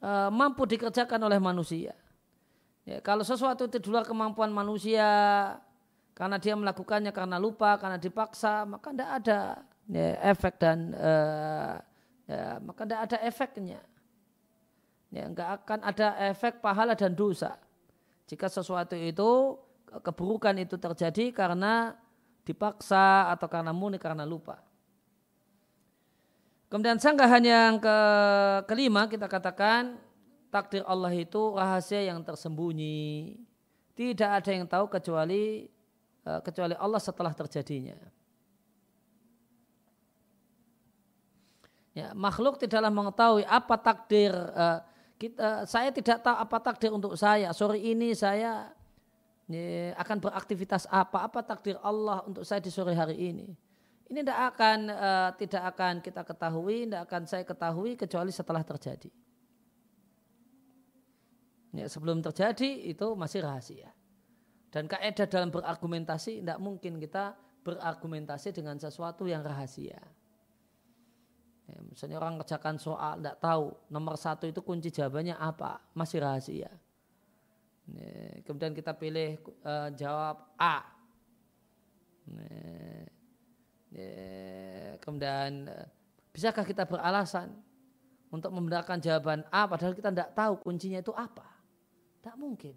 [0.01, 1.93] uh, mampu dikerjakan oleh manusia.
[2.85, 5.05] Ya, kalau sesuatu itu di luar kemampuan manusia,
[6.13, 9.39] karena dia melakukannya karena lupa, karena dipaksa, maka tidak ada
[9.89, 11.81] ya, efek dan uh,
[12.29, 13.81] ya, maka tidak ada efeknya.
[15.09, 17.57] Ya, enggak akan ada efek pahala dan dosa.
[18.29, 19.57] Jika sesuatu itu
[20.03, 21.95] keburukan itu terjadi karena
[22.45, 24.61] dipaksa atau karena murni karena lupa.
[26.69, 27.97] Kemudian sanggahan yang ke
[28.67, 30.01] kelima kita katakan
[30.49, 33.39] takdir Allah itu rahasia yang tersembunyi.
[33.95, 35.71] Tidak ada yang tahu kecuali
[36.27, 37.95] eh, kecuali Allah setelah terjadinya.
[41.95, 44.83] Ya, makhluk tidaklah mengetahui apa takdir uh,
[45.15, 45.63] kita.
[45.63, 47.55] Saya tidak tahu apa takdir untuk saya.
[47.55, 48.74] Sore ini saya
[49.49, 51.25] ya, akan beraktivitas apa?
[51.25, 53.47] Apa takdir Allah untuk saya di sore hari ini?
[54.05, 59.09] Ini tidak akan uh, tidak akan kita ketahui, tidak akan saya ketahui kecuali setelah terjadi.
[61.75, 63.91] Ya, sebelum terjadi itu masih rahasia.
[64.69, 67.35] Dan kaidah dalam berargumentasi tidak mungkin kita
[67.65, 69.99] berargumentasi dengan sesuatu yang rahasia.
[71.65, 76.69] Ya, misalnya orang kerjakan soal tidak tahu nomor satu itu kunci jawabannya apa masih rahasia.
[78.45, 80.81] Kemudian kita pilih uh, jawab A.
[85.01, 85.85] Kemudian uh,
[86.33, 87.53] bisakah kita beralasan
[88.33, 91.45] untuk membenarkan jawaban A padahal kita tidak tahu kuncinya itu apa?
[92.19, 92.73] Tidak mungkin.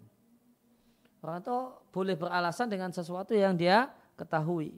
[1.19, 1.57] Orang itu
[1.91, 4.77] boleh beralasan dengan sesuatu yang dia ketahui.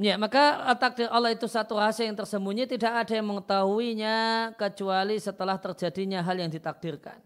[0.00, 4.16] Ya, maka takdir Allah itu satu rahasia yang tersembunyi, tidak ada yang mengetahuinya
[4.56, 7.20] kecuali setelah terjadinya hal yang ditakdirkan.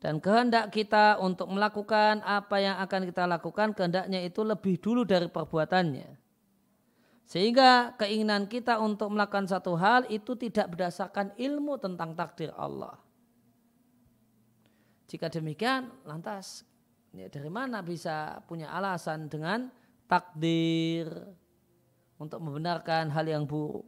[0.00, 5.28] Dan kehendak kita untuk melakukan apa yang akan kita lakukan, kehendaknya itu lebih dulu dari
[5.28, 6.16] perbuatannya.
[7.28, 12.96] Sehingga keinginan kita untuk melakukan satu hal itu tidak berdasarkan ilmu tentang takdir Allah.
[15.04, 16.64] Jika demikian, lantas
[17.12, 19.68] ya dari mana bisa punya alasan dengan
[20.08, 21.41] takdir?
[22.22, 23.82] Untuk membenarkan hal yang buruk.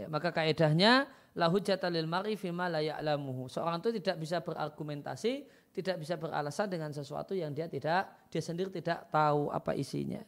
[0.00, 1.06] Ya, maka kaidahnya
[1.36, 3.46] la hujjata lil mar'i fima la ya'lamuhu.
[3.46, 8.72] Seorang itu tidak bisa berargumentasi, tidak bisa beralasan dengan sesuatu yang dia tidak dia sendiri
[8.74, 10.24] tidak tahu apa isinya.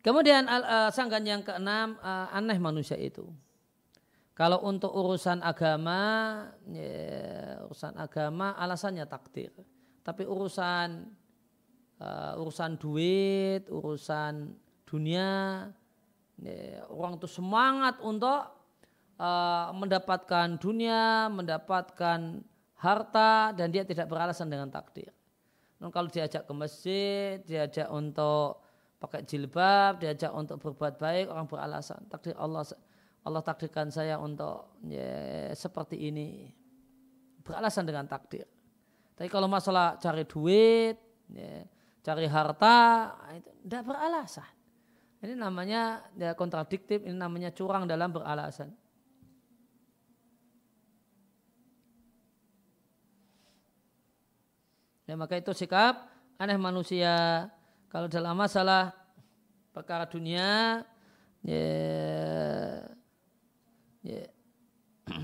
[0.00, 3.28] Kemudian uh, sanggan yang keenam uh, aneh manusia itu.
[4.32, 6.00] Kalau untuk urusan agama,
[6.72, 9.52] ya, urusan agama alasannya takdir.
[10.00, 11.12] Tapi urusan
[12.00, 14.56] uh, urusan duit, urusan
[14.88, 15.68] dunia,
[16.40, 18.48] ya, orang itu semangat untuk
[19.20, 22.40] uh, mendapatkan dunia, mendapatkan
[22.80, 25.12] harta, dan dia tidak beralasan dengan takdir.
[25.76, 28.64] Dan kalau diajak ke masjid, diajak untuk
[29.00, 32.68] pakai jilbab, diajak untuk berbuat baik, orang beralasan takdir Allah
[33.24, 36.48] Allah takdirkan saya untuk ya, seperti ini.
[37.40, 38.44] Beralasan dengan takdir.
[39.16, 40.96] Tapi kalau masalah cari duit,
[41.32, 41.64] ya,
[42.04, 44.48] cari harta, itu tidak beralasan.
[45.20, 48.72] Ini namanya ya, kontradiktif, ini namanya curang dalam beralasan.
[55.04, 56.06] Ya, maka itu sikap
[56.40, 57.50] aneh manusia
[57.90, 58.94] kalau dalam masalah
[59.74, 60.86] perkara dunia,
[61.42, 61.66] ya,
[64.06, 64.24] ya,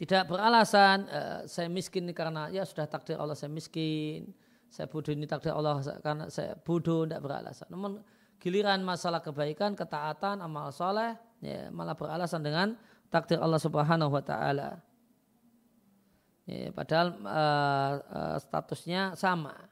[0.00, 4.32] tidak beralasan uh, saya miskin karena ya sudah takdir Allah saya miskin,
[4.72, 7.68] saya bodoh ini takdir Allah karena saya bodoh tidak beralasan.
[7.68, 8.00] Namun
[8.40, 11.12] giliran masalah kebaikan, ketaatan, amal soleh,
[11.44, 12.72] ya, malah beralasan dengan
[13.12, 14.87] takdir Allah Subhanahu Wa Taala.
[16.48, 19.68] Ya, padahal uh, uh, statusnya sama.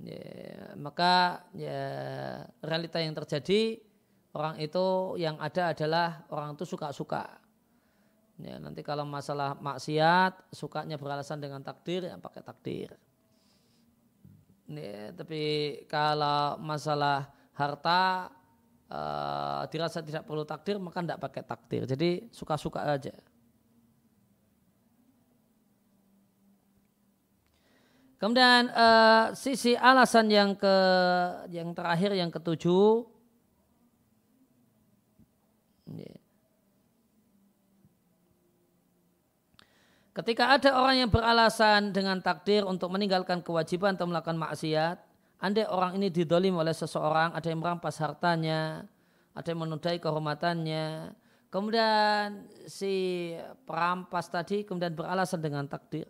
[0.00, 1.84] Ya, maka ya,
[2.64, 3.84] realita yang terjadi
[4.32, 7.36] orang itu yang ada adalah orang itu suka-suka.
[8.40, 12.96] Ya, nanti kalau masalah maksiat, sukanya beralasan dengan takdir, ya pakai takdir.
[14.72, 15.44] Ya, tapi
[15.84, 18.32] kalau masalah harta
[18.88, 21.82] uh, dirasa tidak perlu takdir, maka tidak pakai takdir.
[21.84, 23.12] Jadi suka-suka aja.
[28.16, 30.76] Kemudian uh, sisi alasan yang ke
[31.52, 33.04] yang terakhir yang ketujuh.
[40.16, 44.96] Ketika ada orang yang beralasan dengan takdir untuk meninggalkan kewajiban atau melakukan maksiat,
[45.44, 48.88] andai orang ini didolim oleh seseorang, ada yang merampas hartanya,
[49.36, 51.12] ada yang menodai kehormatannya,
[51.52, 53.36] kemudian si
[53.68, 56.08] perampas tadi kemudian beralasan dengan takdir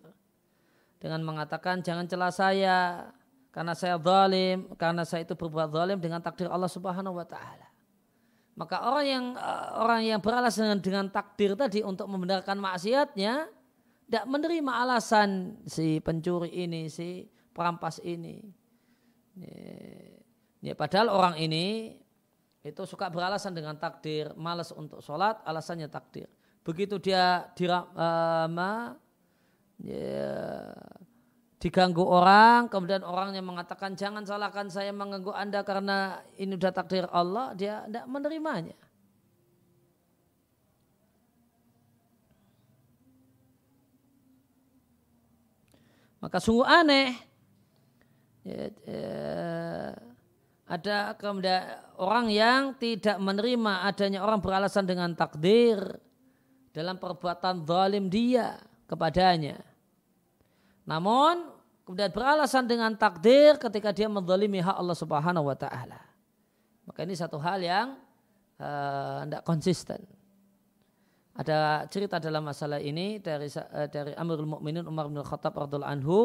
[0.97, 2.79] dengan mengatakan jangan celah saya
[3.53, 7.69] karena saya zalim, karena saya itu berbuat zalim dengan takdir Allah Subhanahu wa taala.
[8.57, 13.49] Maka orang yang eh, orang yang beralasan dengan, dengan takdir tadi untuk membenarkan maksiatnya,
[14.07, 17.27] tidak menerima alasan si pencuri ini, si
[17.57, 18.45] perampas ini.
[20.65, 21.97] Ya, padahal orang ini
[22.65, 26.27] itu suka beralasan dengan takdir, malas untuk sholat, alasannya takdir.
[26.67, 27.87] Begitu dia diram,
[29.81, 30.73] ya,
[31.61, 37.57] diganggu orang, kemudian orangnya mengatakan jangan salahkan saya mengganggu anda karena ini sudah takdir Allah,
[37.57, 38.77] dia tidak menerimanya.
[46.21, 47.15] Maka sungguh aneh.
[48.47, 49.11] Ya, ya,
[50.67, 51.63] ada kemudian
[51.99, 55.79] orang yang tidak menerima adanya orang beralasan dengan takdir
[56.75, 59.61] dalam perbuatan zalim dia kepadanya.
[60.87, 61.51] Namun
[61.87, 66.03] kemudian beralasan dengan takdir ketika dia menzalimi hak Allah Subhanahu wa taala.
[66.87, 67.99] Maka ini satu hal yang
[69.27, 70.01] tidak uh, konsisten.
[71.37, 76.19] Ada cerita dalam masalah ini dari eh, dari Amirul Mukminin Umar bin Khattab radhiallahu anhu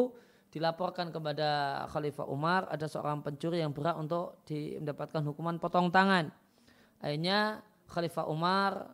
[0.48, 6.32] dilaporkan kepada Khalifah Umar ada seorang pencuri yang berat untuk di, mendapatkan hukuman potong tangan.
[7.04, 7.60] Akhirnya
[7.92, 8.88] Khalifah Umar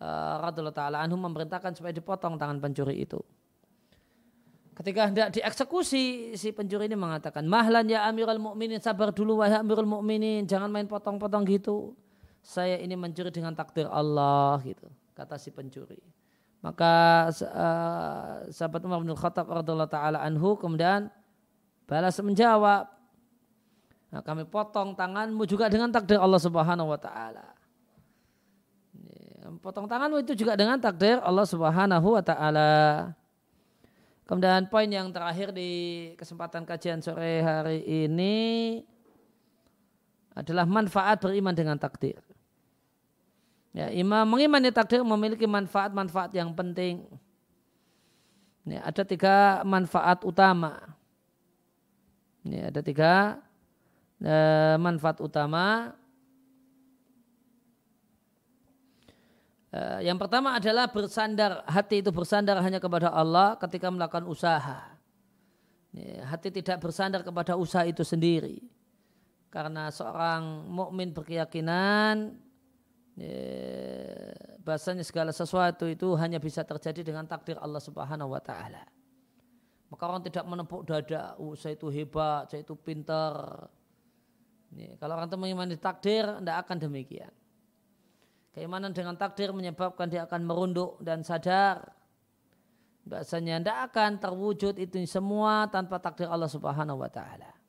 [0.00, 3.20] uh, radhiallahu taala anhu memerintahkan supaya dipotong tangan pencuri itu.
[4.74, 9.84] Ketika hendak dieksekusi, si pencuri ini mengatakan, "Mahlan ya Amirul Mukminin, sabar dulu wahai Amirul
[9.84, 11.92] Mukminin, jangan main potong-potong gitu.
[12.40, 14.88] Saya ini mencuri dengan takdir Allah gitu."
[15.20, 16.00] kata si pencuri.
[16.64, 21.12] Maka uh, sahabat Umar bin Khattab radhiyallahu taala anhu kemudian
[21.84, 22.88] balas menjawab,
[24.12, 27.49] nah, kami potong tanganmu juga dengan takdir Allah Subhanahu wa taala.
[29.60, 32.72] Potong tanganmu itu juga dengan takdir Allah Subhanahu wa taala.
[34.24, 35.70] Kemudian poin yang terakhir di
[36.16, 38.36] kesempatan kajian sore hari ini
[40.32, 42.16] adalah manfaat beriman dengan takdir.
[43.76, 47.04] Ya, imam mengimani takdir memiliki manfaat-manfaat yang penting.
[48.64, 50.94] Ya, ada tiga manfaat utama.
[52.46, 53.44] Ya, ada tiga
[54.24, 55.92] uh, manfaat utama.
[59.70, 64.98] Uh, yang pertama adalah bersandar hati itu bersandar hanya kepada Allah ketika melakukan usaha.
[66.26, 68.62] Hati tidak bersandar kepada usaha itu sendiri.
[69.50, 72.38] Karena seorang mukmin berkeyakinan
[74.62, 78.86] bahasanya segala sesuatu itu hanya bisa terjadi dengan takdir Allah Subhanahu wa taala.
[79.90, 83.66] Maka orang tidak menepuk dada, oh, saya itu hebat, saya itu pintar.
[85.02, 87.32] kalau orang itu mengimani takdir, tidak akan demikian.
[88.50, 91.86] Keimanan dengan takdir menyebabkan dia akan merunduk dan sadar.
[93.06, 97.60] Bahasanya tidak akan terwujud itu semua tanpa takdir Allah Subhanahu wa taala.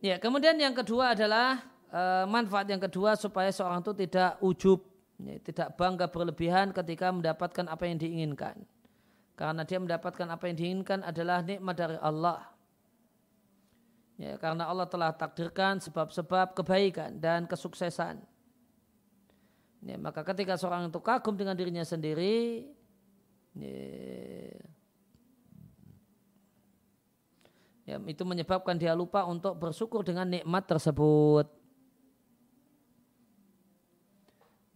[0.00, 1.60] Ya, kemudian yang kedua adalah
[1.92, 4.80] e, manfaat yang kedua supaya seorang itu tidak ujub,
[5.20, 8.64] ya, tidak bangga berlebihan ketika mendapatkan apa yang diinginkan.
[9.36, 12.48] Karena dia mendapatkan apa yang diinginkan adalah nikmat dari Allah.
[14.20, 18.20] Ya, karena Allah telah takdirkan sebab-sebab kebaikan dan kesuksesan.
[19.80, 22.68] Ya, maka ketika seorang itu kagum dengan dirinya sendiri,
[23.56, 23.80] ya,
[27.88, 31.48] ya, itu menyebabkan dia lupa untuk bersyukur dengan nikmat tersebut.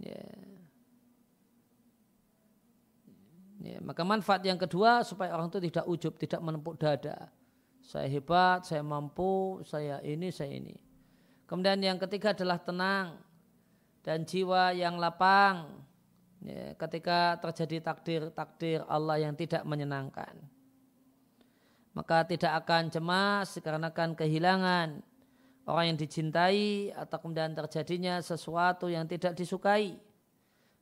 [0.00, 0.24] Ya.
[3.60, 7.28] Ya, maka manfaat yang kedua supaya orang itu tidak ujub, tidak menempuk dada.
[7.84, 10.74] Saya hebat, saya mampu, saya ini, saya ini.
[11.44, 13.20] Kemudian yang ketiga adalah tenang
[14.00, 15.84] dan jiwa yang lapang
[16.40, 20.54] ya, ketika terjadi takdir-takdir Allah yang tidak menyenangkan
[21.94, 24.98] maka tidak akan cemas dikarenakan kehilangan
[25.64, 29.96] orang yang dicintai atau kemudian terjadinya sesuatu yang tidak disukai.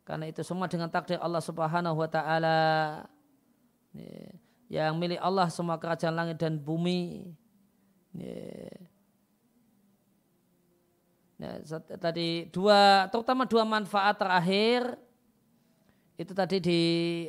[0.03, 2.59] Karena itu semua dengan takdir Allah Subhanahu wa taala.
[4.73, 7.29] Yang milik Allah semua kerajaan langit dan bumi.
[11.37, 11.61] Nah,
[12.01, 14.97] tadi dua terutama dua manfaat terakhir.
[16.16, 16.81] Itu tadi di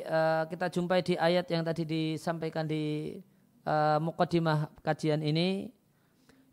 [0.08, 3.16] uh, kita jumpai di ayat yang tadi disampaikan di
[3.68, 5.72] uh, mukadimah kajian ini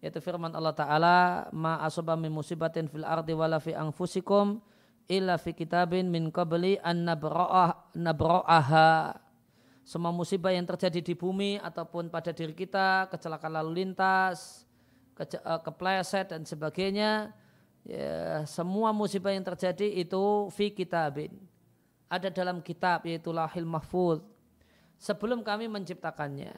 [0.01, 1.17] yaitu firman Allah Ta'ala
[1.53, 4.57] ma asaba min musibatin fil ardi wala fi anfusikum
[5.05, 9.21] illa fi kitabin min qabli an nabra'ah nabra'aha
[9.81, 14.63] semua musibah yang terjadi di bumi ataupun pada diri kita kecelakaan lalu lintas
[15.17, 17.33] ke, uh, kepleset dan sebagainya
[17.85, 21.33] ya, semua musibah yang terjadi itu fi kitabin.
[22.11, 24.21] Ada dalam kitab yaitu lahil mahfud
[25.01, 26.53] sebelum kami menciptakannya.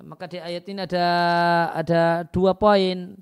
[0.00, 1.08] Maka di ayat ini ada
[1.76, 3.12] ada dua poin.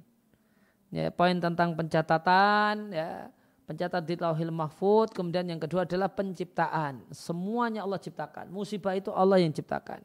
[0.91, 3.31] Ya, poin tentang pencatatan, ya,
[3.71, 5.15] Pencatat di lauhil mahfud.
[5.15, 7.07] Kemudian yang kedua adalah penciptaan.
[7.15, 8.51] Semuanya Allah ciptakan.
[8.51, 10.03] Musibah itu Allah yang ciptakan.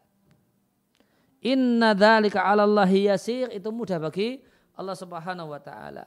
[1.41, 4.38] Inna dzalika 'ala Allahi yasir itu mudah bagi
[4.78, 6.05] Allah Subhanahu wa taala.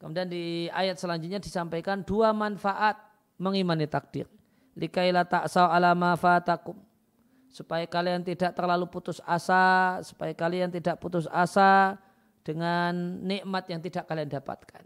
[0.00, 2.96] Kemudian di ayat selanjutnya disampaikan dua manfaat
[3.36, 4.24] mengimani takdir.
[4.72, 6.80] Likaila ta'sau ala ma fatakum.
[7.52, 12.00] Supaya kalian tidak terlalu putus asa, supaya kalian tidak putus asa
[12.44, 14.83] dengan nikmat yang tidak kalian dapatkan.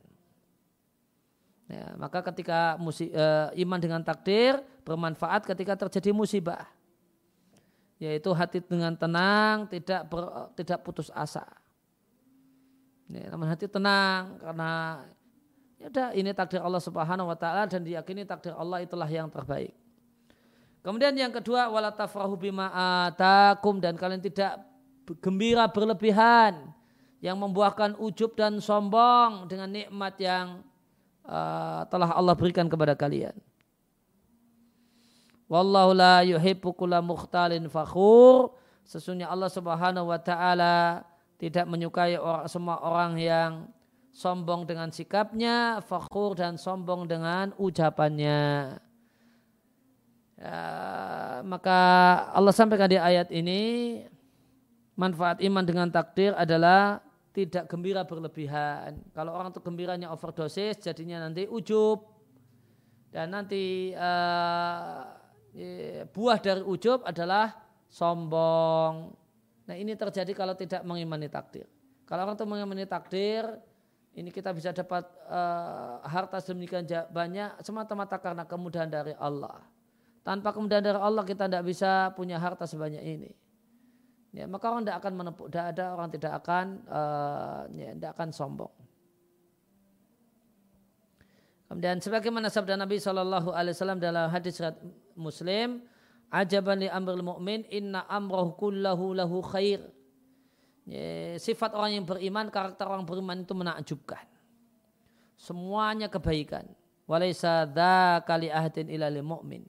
[1.69, 4.57] Ya, maka ketika musi, uh, iman dengan takdir
[4.89, 6.65] bermanfaat ketika terjadi musibah.
[8.01, 11.45] Yaitu hati dengan tenang, tidak ber, tidak putus asa.
[13.13, 14.71] Ya, namun hati tenang karena
[15.81, 19.73] ya udah ini takdir Allah Subhanahu wa taala dan diyakini takdir Allah itulah yang terbaik.
[20.81, 22.73] Kemudian yang kedua wala tafrahu bima
[23.09, 24.61] atakum dan kalian tidak
[25.21, 26.73] gembira berlebihan
[27.19, 30.63] yang membuahkan ujub dan sombong dengan nikmat yang
[31.29, 33.37] uh, telah Allah berikan kepada kalian.
[35.49, 38.57] Wallahu la yuhibbu kulla mukhtalin fakhur.
[38.89, 41.05] Sesungguhnya Allah Subhanahu wa taala
[41.37, 43.53] tidak menyukai orang, semua orang yang
[44.13, 48.77] sombong dengan sikapnya, fakhur dan sombong dengan ucapannya.
[50.39, 50.63] Ya,
[51.43, 51.81] maka
[52.33, 54.03] Allah sampaikan di ayat ini
[54.95, 57.03] manfaat iman dengan takdir adalah
[57.39, 58.99] tidak gembira berlebihan.
[59.15, 62.03] Kalau orang itu gembiranya overdosis, jadinya nanti ujub.
[63.15, 65.07] Dan nanti uh,
[66.11, 67.55] buah dari ujub adalah
[67.87, 69.15] sombong.
[69.71, 71.71] Nah ini terjadi kalau tidak mengimani takdir.
[72.11, 73.47] Kalau orang itu mengimani takdir,
[74.19, 76.83] ini kita bisa dapat uh, harta sedemikian
[77.15, 79.63] banyak semata-mata karena kemudahan dari Allah.
[80.27, 83.31] Tanpa kemudahan dari Allah kita tidak bisa punya harta sebanyak ini
[84.33, 88.73] ya, maka orang tidak akan menepuk dada, orang tidak akan uh, ya, tidak akan sombong.
[91.69, 94.57] Kemudian sebagaimana sabda Nabi Shallallahu Alaihi Wasallam dalam hadis
[95.13, 95.85] Muslim,
[96.33, 99.85] ajaban li amrul mu'min inna amroh kullahu lahu khair.
[100.89, 104.25] Ya, sifat orang yang beriman, karakter orang beriman itu menakjubkan.
[105.37, 106.65] Semuanya kebaikan.
[107.05, 107.69] Walaysa
[108.25, 109.69] kali ahadin ilal mu'min.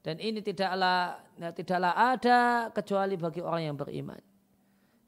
[0.00, 4.20] Dan ini tidaklah ya, tidaklah ada kecuali bagi orang yang beriman.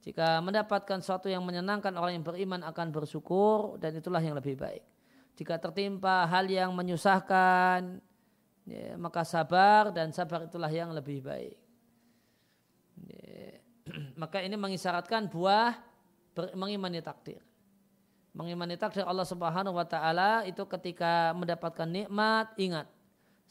[0.04, 4.84] Jika mendapatkan sesuatu yang menyenangkan orang yang beriman akan bersyukur dan itulah yang lebih baik.
[5.38, 8.02] Jika tertimpa hal yang menyusahkan
[8.68, 11.56] ya, maka sabar dan sabar itulah yang lebih baik.
[13.08, 13.62] Ya,
[14.20, 15.72] maka ini mengisyaratkan buah
[16.52, 17.40] mengimani takdir.
[18.36, 22.90] Mengimani takdir Allah Subhanahu wa taala itu ketika mendapatkan nikmat ingat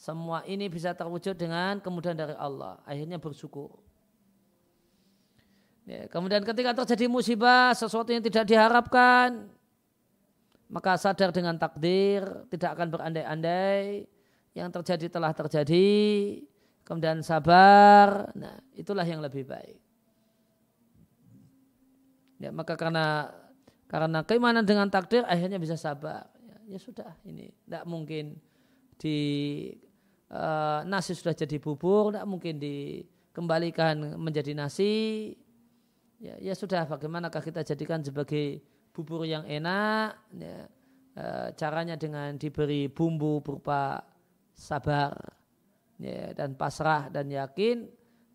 [0.01, 2.81] semua ini bisa terwujud dengan kemudahan dari Allah.
[2.89, 3.77] Akhirnya bersyukur.
[5.85, 9.45] Ya, kemudian ketika terjadi musibah, sesuatu yang tidak diharapkan,
[10.73, 14.09] maka sadar dengan takdir, tidak akan berandai-andai,
[14.57, 15.93] yang terjadi telah terjadi,
[16.81, 19.77] kemudian sabar, nah itulah yang lebih baik.
[22.41, 23.29] Ya, maka karena
[23.85, 26.25] karena keimanan dengan takdir akhirnya bisa sabar.
[26.41, 28.41] Ya, ya sudah, ini tidak mungkin
[28.97, 29.17] di
[30.31, 35.35] uh, nasi sudah jadi bubur, tidak mungkin dikembalikan menjadi nasi.
[36.21, 38.63] Ya, ya sudah, bagaimanakah kita jadikan sebagai
[38.95, 40.15] bubur yang enak?
[40.37, 40.69] Ya,
[41.19, 44.05] uh, caranya dengan diberi bumbu berupa
[44.55, 45.17] sabar
[45.97, 47.89] ya, dan pasrah dan yakin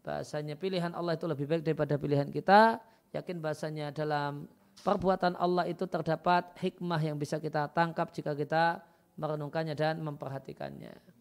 [0.07, 2.78] bahasanya pilihan Allah itu lebih baik daripada pilihan kita.
[3.11, 4.47] Yakin bahasanya dalam
[4.82, 8.82] perbuatan Allah itu terdapat hikmah yang bisa kita tangkap jika kita
[9.18, 11.16] merenungkannya dan memperhatikannya.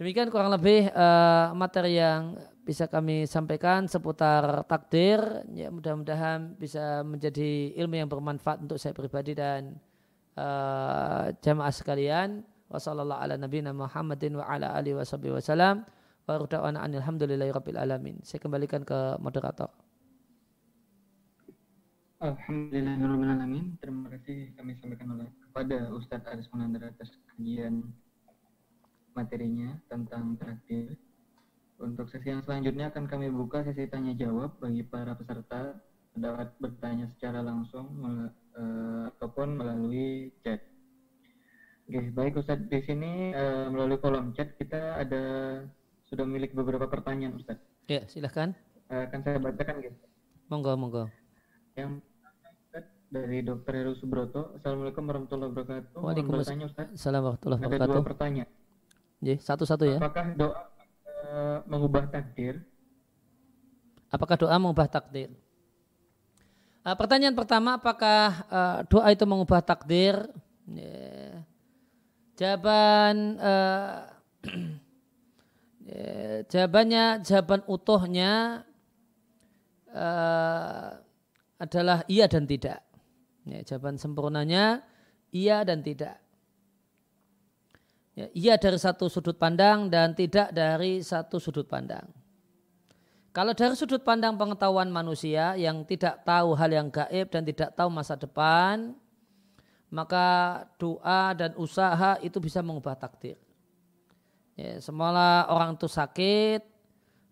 [0.00, 2.32] Demikian kurang lebih uh, materi yang
[2.64, 5.20] bisa kami sampaikan seputar takdir.
[5.52, 9.76] Ya, mudah-mudahan bisa menjadi ilmu yang bermanfaat untuk saya pribadi dan
[10.38, 12.40] uh, jamaah sekalian.
[12.72, 15.84] Wassalamualaikum ala nabiyina Muhammadin wa ala alihi wasallam.
[16.24, 18.16] Wa alhamdulillahi rabbil alamin.
[18.24, 19.68] Saya kembalikan ke moderator.
[22.22, 23.76] Alhamdulillahirrahmanirrahim.
[23.82, 27.90] Terima kasih kami sampaikan oleh kepada Ustadz Aris Munandar atas kajian
[29.12, 30.96] materinya tentang takdir.
[31.82, 35.74] Untuk sesi yang selanjutnya akan kami buka sesi tanya jawab bagi para peserta
[36.12, 40.60] dapat bertanya secara langsung mel uh, ataupun melalui chat.
[41.88, 45.22] Oke, baik Ustadz di sini uh, melalui kolom chat kita ada
[46.06, 47.64] sudah memiliki beberapa pertanyaan Ustadz.
[47.88, 48.54] Ya, silahkan.
[48.92, 49.98] Uh, akan saya bacakan guys.
[50.52, 51.04] Monggo, monggo.
[51.74, 52.04] Yang
[53.12, 53.72] dari Dr.
[53.76, 54.56] Heru Subroto.
[54.56, 56.00] Assalamualaikum warahmatullahi wabarakatuh.
[56.00, 57.84] Waalaikumsalam warahmatullahi wabarakatuh.
[57.84, 58.61] Ada dua pertanyaan.
[59.22, 59.98] Jadi satu-satu ya.
[60.02, 60.66] Apakah doa
[61.30, 62.58] uh, mengubah takdir?
[64.10, 65.30] Apakah doa mengubah takdir?
[66.82, 70.26] Uh, pertanyaan pertama, apakah uh, doa itu mengubah takdir?
[70.66, 71.46] Yeah.
[72.38, 74.02] jawaban uh,
[76.50, 78.62] jawabannya jawaban utuhnya
[79.90, 80.98] uh,
[81.58, 82.82] adalah iya dan tidak.
[83.42, 84.82] Ya, jawaban sempurnanya
[85.34, 86.21] iya dan tidak.
[88.12, 92.04] Ya, iya dari satu sudut pandang dan tidak dari satu sudut pandang.
[93.32, 97.88] Kalau dari sudut pandang pengetahuan manusia yang tidak tahu hal yang gaib dan tidak tahu
[97.88, 98.92] masa depan,
[99.88, 100.28] maka
[100.76, 103.40] doa dan usaha itu bisa mengubah takdir.
[104.60, 106.60] Ya, semula orang itu sakit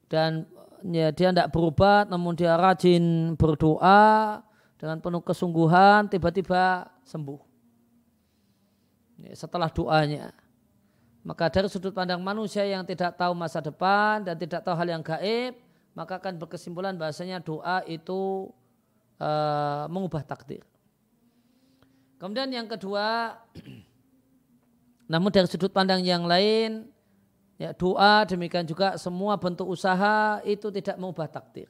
[0.08, 0.48] dan
[0.80, 4.40] ya, dia tidak berubah, namun dia rajin berdoa
[4.80, 7.40] dengan penuh kesungguhan, tiba-tiba sembuh.
[9.20, 10.32] Ya, setelah doanya.
[11.20, 15.04] Maka dari sudut pandang manusia yang tidak tahu masa depan dan tidak tahu hal yang
[15.04, 15.52] gaib,
[15.92, 18.48] maka akan berkesimpulan bahasanya doa itu
[19.20, 20.64] uh, mengubah takdir.
[22.16, 23.36] Kemudian yang kedua,
[25.12, 26.88] namun dari sudut pandang yang lain,
[27.60, 31.68] ya doa demikian juga semua bentuk usaha itu tidak mengubah takdir.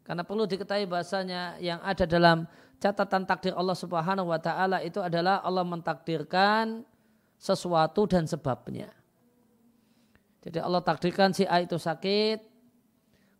[0.00, 2.48] Karena perlu diketahui bahasanya yang ada dalam
[2.80, 6.88] catatan takdir Allah Subhanahu wa taala itu adalah Allah mentakdirkan
[7.36, 8.90] sesuatu dan sebabnya.
[10.42, 12.56] Jadi Allah takdirkan si A itu sakit,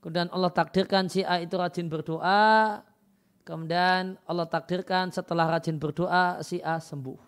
[0.07, 2.79] Kemudian Allah takdirkan si A itu rajin berdoa.
[3.43, 7.19] Kemudian Allah takdirkan setelah rajin berdoa si A sembuh.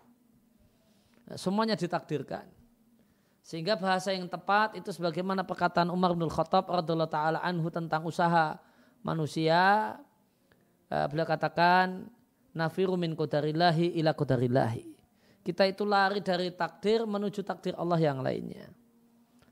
[1.26, 2.46] Nah, semuanya ditakdirkan.
[3.42, 8.62] Sehingga bahasa yang tepat itu sebagaimana perkataan Umar bin Khattab radhiyallahu taala anhu tentang usaha
[9.02, 9.98] manusia.
[10.86, 12.06] Eh, beliau katakan
[12.54, 14.97] nafiru min qadarillahi ila qadarillahi.
[15.48, 18.68] Kita itu lari dari takdir menuju takdir Allah yang lainnya.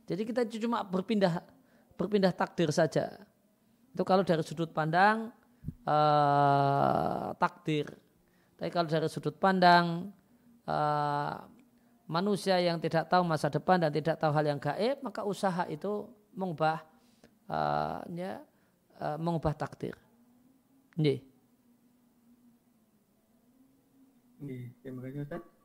[0.04, 1.40] Jadi kita cuma berpindah
[1.96, 3.16] berpindah takdir saja.
[3.96, 5.32] Itu kalau dari sudut pandang
[5.88, 7.88] uh, takdir.
[8.60, 10.12] Tapi kalau dari sudut pandang
[10.68, 11.48] uh,
[12.04, 16.12] manusia yang tidak tahu masa depan dan tidak tahu hal yang gaib, maka usaha itu
[16.36, 16.84] mengubah
[17.48, 18.44] uh, ya,
[19.00, 19.96] uh, mengubah takdir.
[21.00, 21.24] Nih.
[24.84, 25.55] terima kasih Ustaz.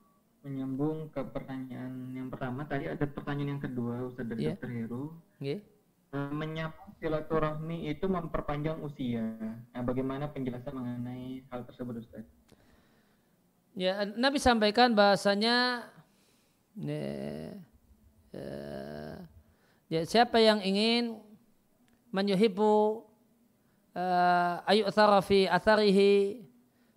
[0.42, 4.58] Menyambung ke pertanyaan yang pertama, tadi ada pertanyaan yang kedua Ustaz dari yeah.
[4.58, 4.70] Dr.
[4.74, 5.04] Heru.
[5.38, 5.62] Yeah
[6.12, 9.24] menyambung silaturahmi itu memperpanjang usia.
[9.72, 12.28] Nah, bagaimana penjelasan mengenai hal tersebut, Ustaz?
[13.72, 15.88] Ya, Nabi sampaikan bahasanya
[16.76, 17.56] ya,
[19.88, 21.24] ya, siapa yang ingin
[22.12, 23.08] menyuhibu
[23.96, 24.84] uh, ayu
[25.24, 26.44] fi atharihi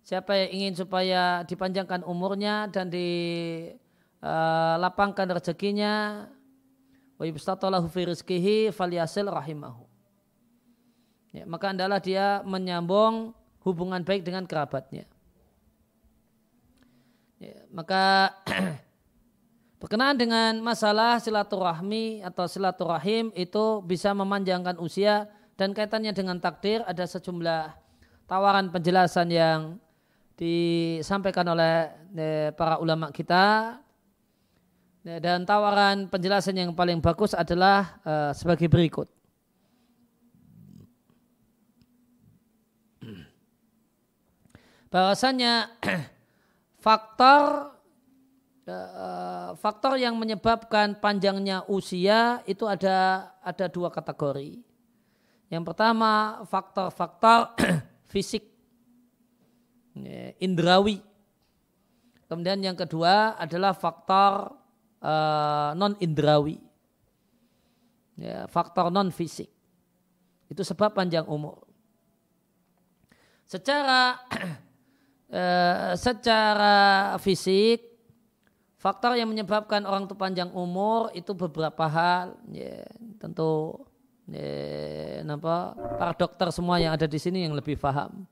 [0.05, 6.29] siapa yang ingin supaya dipanjangkan umurnya dan dilapangkan uh, rezekinya
[7.17, 9.89] wa yubstatalahu fi rizkihi falyasil rahimahu.
[11.33, 13.33] Ya, maka adalah dia menyambung
[13.65, 15.09] hubungan baik dengan kerabatnya.
[17.41, 18.29] Ya, maka
[19.81, 25.25] berkenaan dengan masalah silaturahmi atau silaturahim itu bisa memanjangkan usia
[25.57, 27.73] dan kaitannya dengan takdir ada sejumlah
[28.29, 29.81] tawaran penjelasan yang
[30.35, 33.79] disampaikan oleh eh, para ulama kita
[35.05, 39.05] Ya, dan tawaran penjelasan yang paling bagus adalah uh, sebagai berikut.
[44.89, 45.77] Bahwasanya
[46.85, 47.69] faktor
[49.61, 54.57] faktor yang menyebabkan panjangnya usia itu ada ada dua kategori.
[55.53, 57.53] Yang pertama faktor-faktor
[58.09, 58.54] fisik
[60.41, 60.99] indrawi.
[62.25, 64.57] Kemudian yang kedua adalah faktor
[65.05, 66.57] uh, eh, non indrawi
[68.17, 69.49] ya, faktor non fisik
[70.49, 71.65] itu sebab panjang umur.
[73.45, 74.17] Secara
[75.29, 77.81] uh, secara fisik
[78.77, 82.37] faktor yang menyebabkan orang itu panjang umur itu beberapa hal.
[82.53, 82.85] Ya,
[83.17, 83.85] tentu
[84.29, 88.25] ya, apa para dokter semua yang ada di sini yang lebih paham.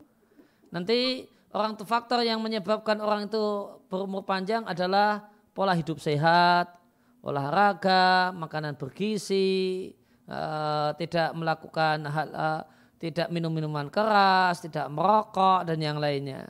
[0.70, 6.74] Nanti orang faktor yang menyebabkan orang itu berumur panjang adalah pola hidup sehat,
[7.22, 9.93] olahraga, makanan bergizi,
[10.28, 12.62] uh, tidak melakukan hal, uh,
[12.97, 16.49] tidak minum minuman keras, tidak merokok dan yang lainnya.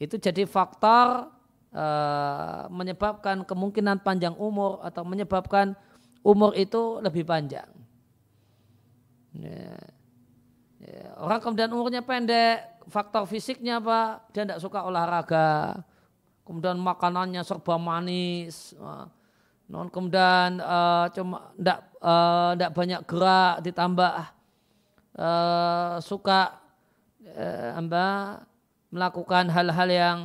[0.00, 1.28] Itu jadi faktor
[1.76, 5.76] uh, menyebabkan kemungkinan panjang umur atau menyebabkan
[6.24, 7.68] umur itu lebih panjang.
[9.36, 9.76] Ya.
[10.82, 11.14] Ya.
[11.22, 14.24] Orang kemudian umurnya pendek, faktor fisiknya apa?
[14.34, 15.82] Dia tidak suka olahraga,
[16.42, 18.74] kemudian makanannya serba manis,
[19.70, 24.12] non kemudian uh, cuma tidak uh, eh, banyak gerak ditambah
[25.16, 26.60] uh, suka
[27.24, 28.42] uh, amba
[28.92, 30.18] melakukan hal-hal yang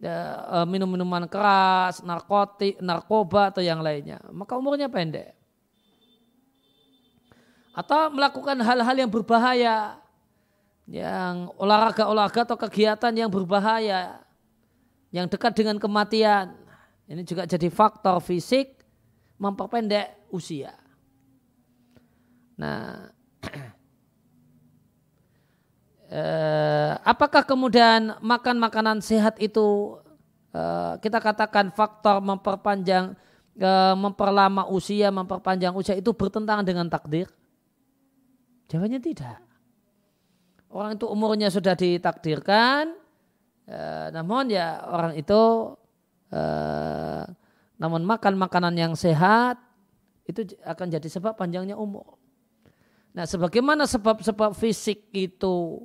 [0.00, 0.16] ya,
[0.62, 5.36] eh, minum-minuman keras, narkotik, narkoba atau yang lainnya, maka umurnya pendek.
[7.74, 9.98] Atau melakukan hal-hal yang berbahaya,
[10.90, 14.18] yang olahraga-olahraga atau kegiatan yang berbahaya,
[15.14, 16.58] yang dekat dengan kematian.
[17.06, 18.74] Ini juga jadi faktor fisik
[19.38, 20.74] memperpendek usia.
[22.58, 23.06] Nah,
[26.10, 29.94] eh, apakah kemudian makan makanan sehat itu
[30.50, 33.14] eh, kita katakan faktor memperpanjang
[33.54, 37.30] eh, memperlama usia memperpanjang usia itu bertentangan dengan takdir
[38.70, 39.49] jawabannya tidak
[40.70, 42.94] orang itu umurnya sudah ditakdirkan
[43.66, 45.74] eh, namun ya orang itu
[46.30, 47.24] eh,
[47.80, 49.56] namun makan makanan yang sehat
[50.28, 52.20] itu akan jadi sebab panjangnya umur.
[53.10, 55.82] Nah, sebagaimana sebab-sebab fisik itu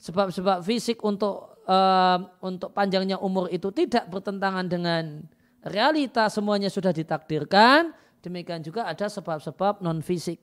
[0.00, 5.22] sebab-sebab fisik untuk uh, untuk panjangnya umur itu tidak bertentangan dengan
[5.62, 10.42] realita semuanya sudah ditakdirkan demikian juga ada sebab-sebab non fisik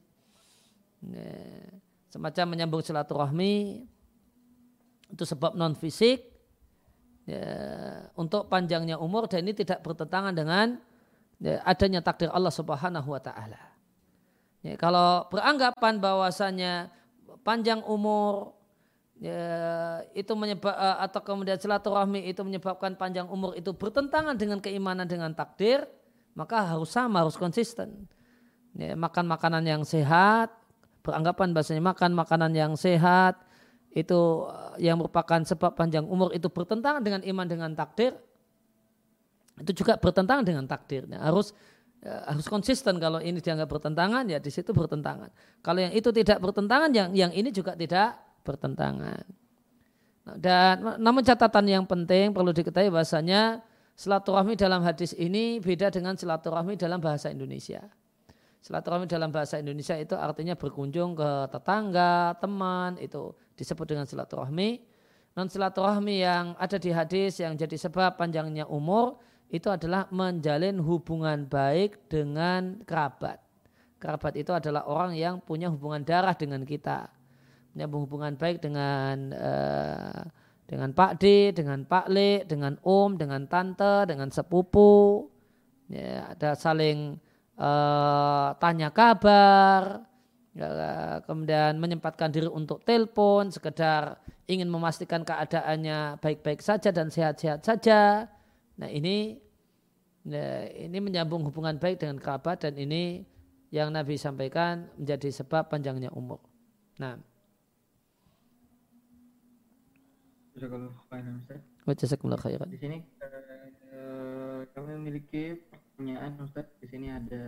[2.10, 3.86] semacam menyambung silaturahmi
[5.10, 6.22] itu sebab non fisik
[7.26, 7.45] ya,
[8.18, 10.78] untuk panjangnya umur dan ini tidak bertentangan dengan
[11.41, 13.62] ya, adanya takdir Allah Subhanahu wa taala.
[14.60, 16.91] Ya, kalau beranggapan bahwasanya
[17.47, 18.60] panjang umur
[19.18, 25.07] ya, itu menyebab eh, atau kemudian silaturahmi itu menyebabkan panjang umur itu bertentangan dengan keimanan
[25.07, 25.88] dengan takdir,
[26.36, 28.10] maka harus sama, harus konsisten.
[28.78, 30.53] Ya, makan makanan yang sehat,
[31.02, 33.39] beranggapan bahasanya makan makanan yang sehat
[33.93, 34.45] itu
[34.78, 38.14] eh, yang merupakan sebab panjang umur itu bertentangan dengan iman dengan takdir,
[39.60, 41.20] itu juga bertentangan dengan takdirnya.
[41.20, 41.58] Harus
[42.00, 45.34] ya, harus konsisten kalau ini dianggap bertentangan ya di situ bertentangan.
[45.66, 49.26] Kalau yang itu tidak bertentangan yang yang ini juga tidak bertentangan.
[50.30, 53.66] Nah, dan namun catatan yang penting perlu diketahui bahasanya
[53.97, 57.84] silaturahmi dalam hadis ini beda dengan silaturahmi dalam bahasa Indonesia.
[58.60, 64.84] Silaturahmi dalam bahasa Indonesia itu artinya berkunjung ke tetangga, teman, itu disebut dengan silaturahmi.
[65.36, 71.47] Non silaturahmi yang ada di hadis yang jadi sebab panjangnya umur itu adalah menjalin hubungan
[71.47, 73.39] baik dengan kerabat.
[73.99, 77.07] Kerabat itu adalah orang yang punya hubungan darah dengan kita
[77.74, 80.22] menyambung hubungan baik dengan uh,
[80.70, 85.26] dengan Pak D, dengan Pak Le, dengan Om, dengan Tante, dengan sepupu.
[85.89, 87.18] Ya, ada saling
[87.60, 90.07] uh, tanya kabar,
[90.55, 94.18] ya, kemudian menyempatkan diri untuk telepon, sekedar
[94.49, 98.26] ingin memastikan keadaannya baik-baik saja dan sehat-sehat saja.
[98.80, 99.38] Nah ini
[100.26, 103.28] ya, ini menyambung hubungan baik dengan kerabat dan ini
[103.70, 106.41] yang Nabi sampaikan menjadi sebab panjangnya umur.
[106.97, 107.22] Nah.
[112.36, 112.68] Khairan.
[112.68, 112.97] Di sini
[113.95, 115.55] uh, kami memiliki
[116.00, 116.64] pertanyaan Ustaz.
[116.80, 117.43] Di sini ada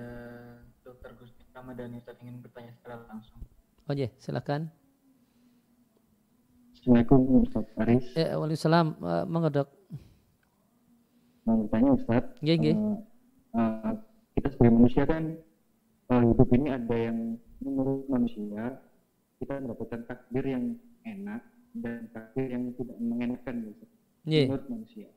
[0.84, 1.16] Dr.
[1.16, 3.40] Gusti Ramadhani Ustaz ingin bertanya secara langsung.
[3.88, 4.68] Oh iya, silakan.
[6.76, 8.12] Assalamualaikum Ustaz Aris.
[8.12, 8.88] Ya, Waalaikumsalam.
[9.00, 9.72] Uh, mengodok.
[11.48, 12.28] Mau bertanya Ustaz.
[12.44, 12.74] Iya, iya.
[12.76, 13.00] Uh,
[13.56, 13.96] uh,
[14.36, 15.24] kita sebagai manusia kan
[16.12, 18.84] uh, hidup ini ada yang menurut manusia
[19.40, 20.76] kita mendapatkan takdir yang
[21.08, 21.40] enak
[21.72, 23.86] dan takdir yang tidak mengenakan gitu,
[24.28, 24.52] yeah.
[24.52, 25.08] menurut manusia.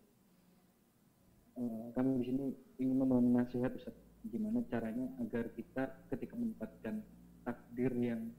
[1.55, 2.45] Uh, kami di sini
[2.83, 3.95] ingin memohon nasihat Ustaz,
[4.27, 6.99] gimana caranya agar kita ketika mendapatkan
[7.47, 8.35] takdir yang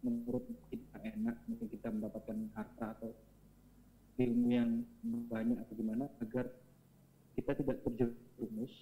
[0.00, 3.12] menurut kita enak, mungkin kita mendapatkan harta atau
[4.16, 4.70] ilmu yang
[5.28, 6.46] banyak atau gimana agar
[7.34, 8.72] kita tidak terjerumus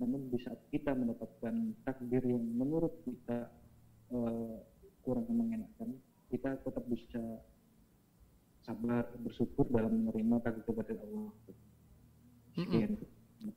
[0.00, 3.52] namun di saat kita mendapatkan takdir yang menurut kita
[4.14, 4.56] uh,
[5.04, 5.98] kurang mengenakan
[6.32, 7.20] kita tetap bisa
[8.64, 11.28] sabar bersyukur dalam menerima takdir kepada Allah.
[12.54, 12.98] Sekian.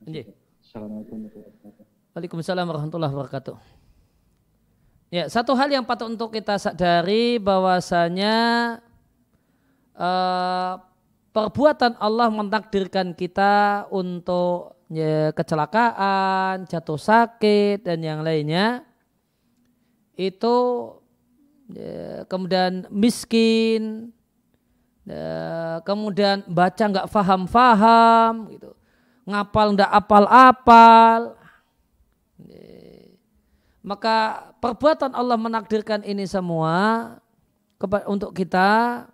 [0.06, 0.32] Mm
[0.64, 1.84] Assalamualaikum warahmatullahi wabarakatuh.
[2.14, 3.56] Waalaikumsalam warahmatullahi wabarakatuh.
[5.12, 8.34] Ya, satu hal yang patut untuk kita sadari bahwasanya
[9.94, 10.80] uh,
[11.30, 18.82] perbuatan Allah mentakdirkan kita untuk ya, kecelakaan, jatuh sakit dan yang lainnya
[20.18, 20.56] itu
[21.70, 24.10] ya, kemudian miskin,
[25.04, 28.72] Ya, kemudian baca nggak faham-faham gitu
[29.24, 31.20] ngapal nggak apal-apal.
[33.84, 37.20] Maka perbuatan Allah menakdirkan ini semua
[38.08, 39.04] untuk kita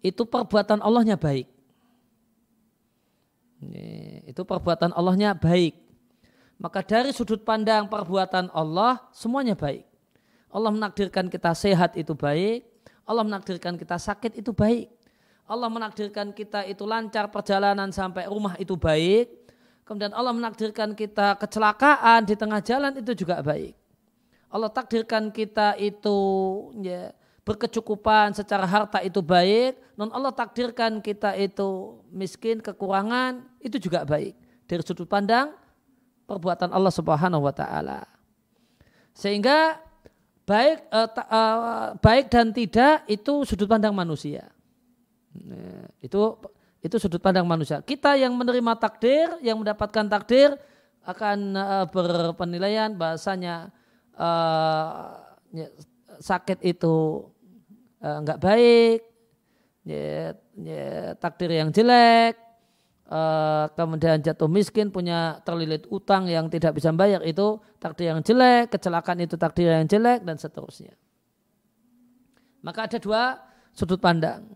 [0.00, 1.44] itu perbuatan Allahnya baik.
[4.24, 5.76] Itu perbuatan Allahnya baik.
[6.56, 9.84] Maka dari sudut pandang perbuatan Allah semuanya baik.
[10.48, 12.64] Allah menakdirkan kita sehat itu baik.
[13.04, 14.88] Allah menakdirkan kita sakit itu baik.
[15.50, 19.50] Allah menakdirkan kita itu lancar perjalanan sampai rumah itu baik.
[19.82, 23.74] Kemudian Allah menakdirkan kita kecelakaan di tengah jalan itu juga baik.
[24.46, 26.18] Allah takdirkan kita itu
[26.78, 27.10] ya,
[27.42, 29.74] berkecukupan secara harta itu baik.
[29.98, 34.38] Non Allah takdirkan kita itu miskin, kekurangan itu juga baik.
[34.70, 35.50] Dari sudut pandang
[36.30, 38.06] perbuatan Allah Subhanahu wa taala.
[39.18, 39.82] Sehingga
[40.46, 44.46] baik uh, ta, uh, baik dan tidak itu sudut pandang manusia.
[45.30, 46.36] Nah, itu
[46.80, 47.84] itu sudut pandang manusia.
[47.84, 50.56] Kita yang menerima takdir, yang mendapatkan takdir
[51.04, 53.68] akan uh, berpenilaian bahasanya
[54.16, 55.20] uh,
[56.20, 57.26] sakit itu
[58.00, 59.00] enggak baik,
[59.84, 62.32] ya, ya, takdir yang jelek,
[63.12, 68.72] uh, kemudian jatuh miskin, punya terlilit utang yang tidak bisa bayar itu takdir yang jelek,
[68.72, 70.96] kecelakaan itu takdir yang jelek dan seterusnya.
[72.64, 73.36] Maka ada dua
[73.76, 74.48] sudut pandang.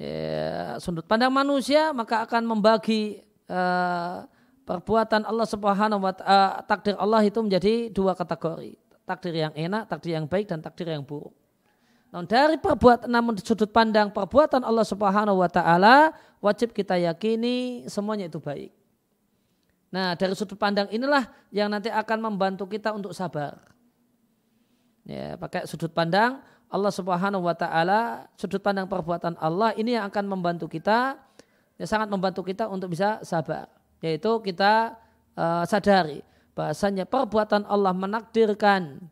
[0.00, 3.20] Ya, sudut pandang manusia maka akan membagi
[3.52, 4.24] uh,
[4.64, 8.80] perbuatan Allah Subhanahu wa uh, takdir Allah itu menjadi dua kategori.
[9.04, 11.36] Takdir yang enak, takdir yang baik dan takdir yang buruk.
[12.08, 18.32] Namun dari perbuatan namun sudut pandang perbuatan Allah Subhanahu wa taala wajib kita yakini semuanya
[18.32, 18.72] itu baik.
[19.92, 23.60] Nah, dari sudut pandang inilah yang nanti akan membantu kita untuk sabar.
[25.04, 26.40] Ya, pakai sudut pandang
[26.70, 31.18] Allah Subhanahu wa taala, sudut pandang perbuatan Allah ini yang akan membantu kita
[31.74, 33.66] ya sangat membantu kita untuk bisa sabar.
[34.00, 34.96] Yaitu kita
[35.34, 36.22] uh, sadari
[36.54, 39.02] bahasanya perbuatan Allah menakdirkan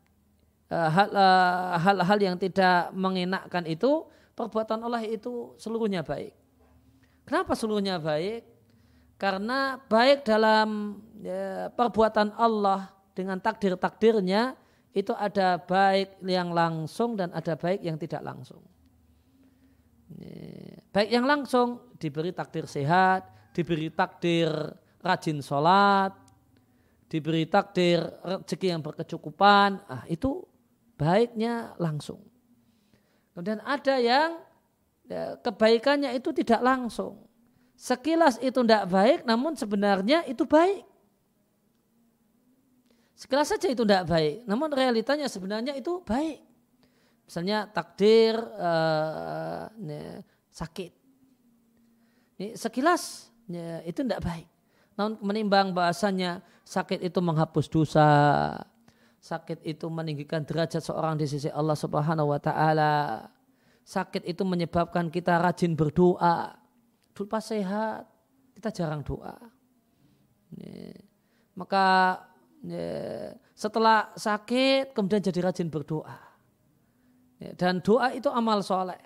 [0.69, 4.05] Eh, eh, hal-hal yang tidak mengenakkan itu
[4.37, 6.37] perbuatan Allah itu seluruhnya baik.
[7.25, 8.45] Kenapa seluruhnya baik?
[9.17, 14.61] Karena baik dalam ya, perbuatan Allah dengan takdir-takdirnya
[14.97, 18.65] itu ada baik yang langsung dan ada baik yang tidak langsung.
[20.89, 24.49] Baik yang langsung diberi takdir sehat, diberi takdir
[25.05, 26.17] rajin sholat,
[27.09, 30.45] diberi takdir rezeki yang berkecukupan, ah itu
[30.97, 32.25] baiknya langsung.
[33.33, 34.43] Kemudian ada yang
[35.07, 37.23] ya, kebaikannya itu tidak langsung.
[37.79, 40.83] Sekilas itu tidak baik, namun sebenarnya itu baik.
[43.19, 46.39] Sekilas saja itu tidak baik, namun realitanya sebenarnya itu baik.
[47.27, 49.67] Misalnya takdir uh,
[50.55, 50.93] sakit.
[52.39, 54.47] Ini sekilas ya, itu tidak baik.
[54.95, 58.07] Namun menimbang bahasanya sakit itu menghapus dosa,
[59.19, 63.27] Sakit itu meninggikan derajat seorang di sisi Allah Subhanahu wa taala.
[63.83, 66.55] Sakit itu menyebabkan kita rajin berdoa.
[67.13, 68.07] Dulu pas sehat,
[68.55, 69.35] kita jarang doa.
[71.59, 71.85] Maka
[73.55, 76.19] setelah sakit kemudian jadi rajin berdoa.
[77.39, 78.99] Dan doa itu amal soleh.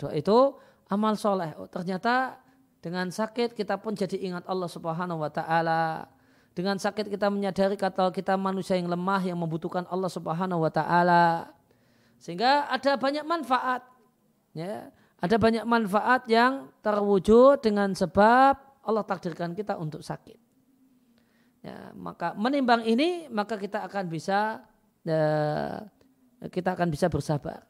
[0.00, 0.56] Doa itu
[0.88, 1.52] amal soleh.
[1.60, 2.40] Oh, ternyata
[2.80, 6.08] dengan sakit kita pun jadi ingat Allah Subhanahu wa taala
[6.56, 11.54] dengan sakit kita menyadari kata kita manusia yang lemah yang membutuhkan Allah Subhanahu wa taala.
[12.18, 13.86] Sehingga ada banyak manfaat.
[14.50, 14.90] Ya,
[15.22, 20.49] ada banyak manfaat yang terwujud dengan sebab Allah takdirkan kita untuk sakit.
[21.60, 24.64] Ya, maka menimbang ini maka kita akan bisa
[25.04, 25.24] ya,
[26.48, 27.68] kita akan bisa bersabar.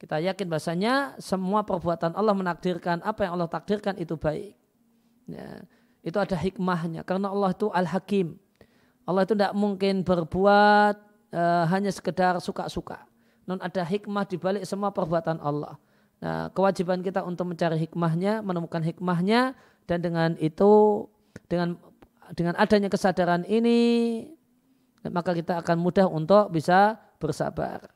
[0.00, 4.56] Kita yakin bahasanya semua perbuatan Allah menakdirkan apa yang Allah takdirkan itu baik.
[5.28, 5.60] Ya,
[6.00, 8.40] itu ada hikmahnya karena Allah itu al-hakim.
[9.04, 10.96] Allah itu tidak mungkin berbuat
[11.36, 13.04] uh, hanya sekedar suka-suka.
[13.44, 15.76] Non ada hikmah di balik semua perbuatan Allah.
[16.20, 19.52] Nah, kewajiban kita untuk mencari hikmahnya, menemukan hikmahnya
[19.84, 21.04] dan dengan itu
[21.48, 21.76] dengan
[22.34, 24.26] dengan adanya kesadaran ini
[25.08, 27.88] maka kita akan mudah untuk bisa bersabar.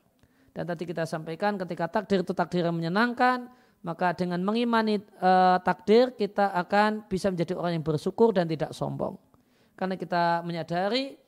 [0.55, 3.51] Dan tadi kita sampaikan ketika takdir itu takdir yang menyenangkan,
[3.85, 9.19] maka dengan mengimani uh, takdir kita akan bisa menjadi orang yang bersyukur dan tidak sombong.
[9.75, 11.19] Karena kita menyadari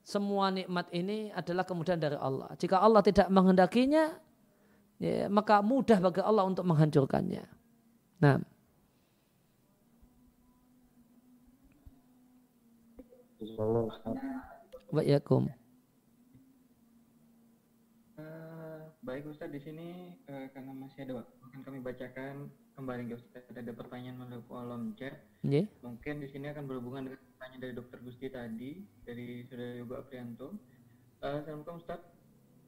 [0.00, 2.50] semua nikmat ini adalah kemudahan dari Allah.
[2.56, 4.16] Jika Allah tidak menghendakinya,
[4.98, 7.44] ya, maka mudah bagi Allah untuk menghancurkannya.
[8.24, 8.49] Nah.
[13.40, 15.48] Waalaikumsalam.
[19.00, 23.48] Baik Ustaz, di sini uh, karena masih ada waktu, akan kami bacakan kembali ke Ustaz.
[23.48, 25.24] Ada pertanyaan melalui kolom chat.
[25.40, 25.64] Yeah.
[25.80, 30.52] Mungkin di sini akan berhubungan dengan pertanyaan dari Dokter Gusti tadi, dari Saudara Yoga Aprianto.
[31.24, 32.00] Uh, Assalamualaikum Ustaz.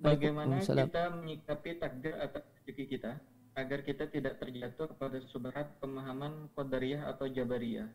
[0.00, 3.12] Bagaimana kita menyikapi takdir atas rezeki kita
[3.52, 7.92] agar kita tidak terjatuh kepada subhat pemahaman Qadariyah atau Jabariyah?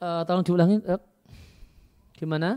[0.00, 0.80] Uh, tolong diulangi.
[0.88, 0.96] Uh,
[2.16, 2.56] gimana?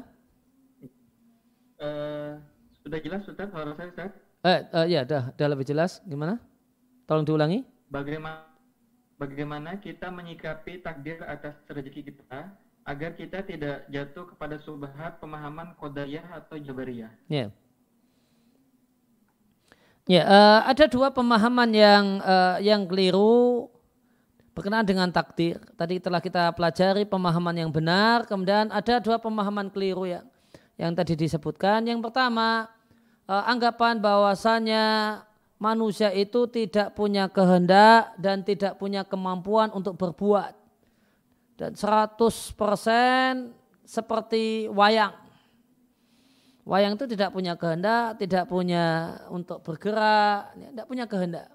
[1.76, 2.40] Uh,
[2.80, 4.12] sudah jelas Ustaz suara saya Ustaz?
[4.48, 6.00] Eh, uh, ya, dah, dah lebih jelas.
[6.08, 6.40] Gimana?
[7.04, 7.68] Tolong diulangi.
[7.92, 8.48] Bagaimana
[9.20, 12.56] bagaimana kita menyikapi takdir atas rezeki kita
[12.88, 17.12] agar kita tidak jatuh kepada subhat pemahaman qadariyah atau jabariyah.
[17.28, 17.52] Ya.
[20.04, 23.72] Ya, uh, ada dua pemahaman yang uh, yang keliru
[24.54, 25.60] berkenaan dengan takdir.
[25.74, 30.26] Tadi telah kita pelajari pemahaman yang benar, kemudian ada dua pemahaman keliru yang
[30.78, 31.86] yang tadi disebutkan.
[31.86, 32.70] Yang pertama,
[33.30, 34.86] uh, anggapan bahwasanya
[35.62, 40.58] manusia itu tidak punya kehendak dan tidak punya kemampuan untuk berbuat.
[41.54, 43.54] Dan 100%
[43.86, 45.14] seperti wayang.
[46.66, 51.53] Wayang itu tidak punya kehendak, tidak punya untuk bergerak, tidak punya kehendak.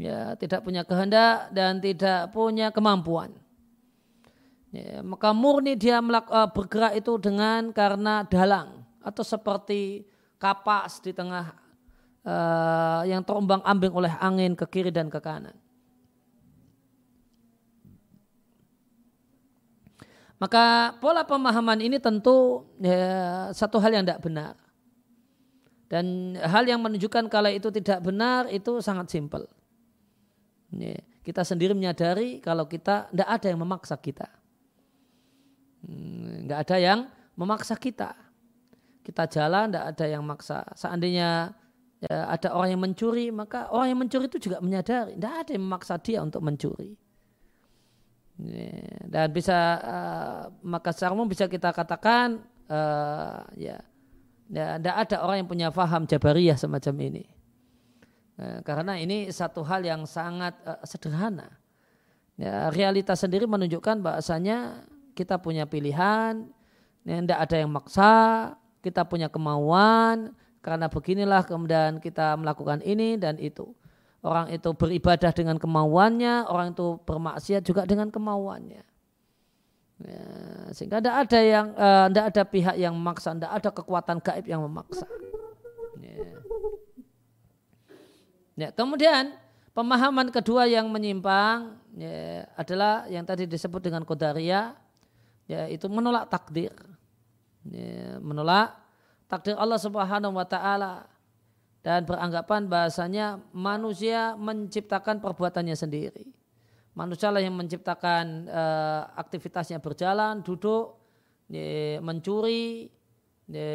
[0.00, 3.36] Ya, tidak punya kehendak dan tidak punya kemampuan.
[4.72, 10.08] Ya, maka murni dia eh, bergerak itu dengan karena dalang atau seperti
[10.40, 11.52] kapas di tengah
[12.24, 15.52] uh, yang terombang ambing oleh angin ke kiri dan ke kanan.
[20.40, 24.56] Maka pola pemahaman ini tentu ya, satu hal yang tidak benar.
[25.92, 29.44] Dan hal yang menunjukkan kalau itu tidak benar itu sangat simpel.
[31.20, 34.28] Kita sendiri menyadari kalau kita tidak ada yang memaksa kita.
[35.80, 36.98] Tidak hmm, ada yang
[37.36, 38.14] memaksa kita.
[39.00, 40.62] Kita jalan tidak ada yang maksa.
[40.76, 41.52] Seandainya
[42.00, 45.18] ya, ada orang yang mencuri, maka orang yang mencuri itu juga menyadari.
[45.18, 46.96] Tidak ada yang memaksa dia untuk mencuri
[49.10, 52.40] dan bisa uh, maka secara umum bisa kita katakan
[52.70, 53.78] uh, ya
[54.50, 57.24] tidak ya, ada orang yang punya faham jabariyah semacam ini
[58.64, 61.52] karena ini satu hal yang sangat uh, sederhana
[62.40, 66.48] ya, realitas sendiri menunjukkan bahasanya kita punya pilihan
[67.04, 68.12] tidak ya, ada yang maksa
[68.80, 73.72] kita punya kemauan karena beginilah kemudian kita melakukan ini dan itu
[74.20, 78.84] Orang itu beribadah dengan kemauannya, orang itu bermaksiat juga dengan kemauannya.
[80.00, 80.24] Ya,
[80.76, 81.66] sehingga tidak ada yang
[82.12, 85.08] tidak uh, ada pihak yang memaksa, tidak ada kekuatan gaib yang memaksa.
[86.04, 86.39] Ya.
[88.60, 89.32] Ya, kemudian
[89.72, 94.76] pemahaman kedua yang menyimpang ya, adalah yang tadi disebut dengan kodaria,
[95.48, 96.76] yaitu menolak takdir,
[97.64, 98.76] ya, menolak
[99.24, 100.94] takdir Allah Subhanahu Wa Taala
[101.80, 106.28] dan beranggapan bahasanya manusia menciptakan perbuatannya sendiri.
[106.92, 111.00] Manusia lah yang menciptakan uh, aktivitasnya berjalan, duduk,
[111.48, 112.92] ye, mencuri,
[113.48, 113.68] ye,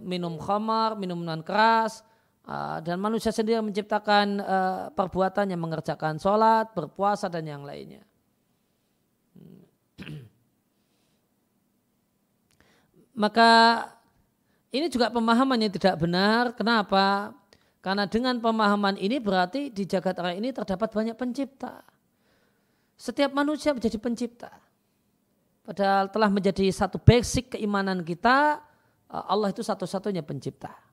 [0.00, 2.00] minum khamar, minum minuman keras,
[2.48, 8.04] uh, dan manusia sendiri menciptakan uh, perbuatannya mengerjakan sholat, berpuasa dan yang lainnya.
[13.22, 13.50] Maka
[14.74, 16.50] ini juga pemahaman yang tidak benar.
[16.58, 17.30] Kenapa?
[17.78, 21.84] Karena dengan pemahaman ini berarti di jagat raya ini terdapat banyak pencipta.
[22.98, 24.50] Setiap manusia menjadi pencipta.
[25.64, 28.60] Padahal telah menjadi satu basic keimanan kita,
[29.08, 30.83] eh, Allah itu satu-satunya pencipta.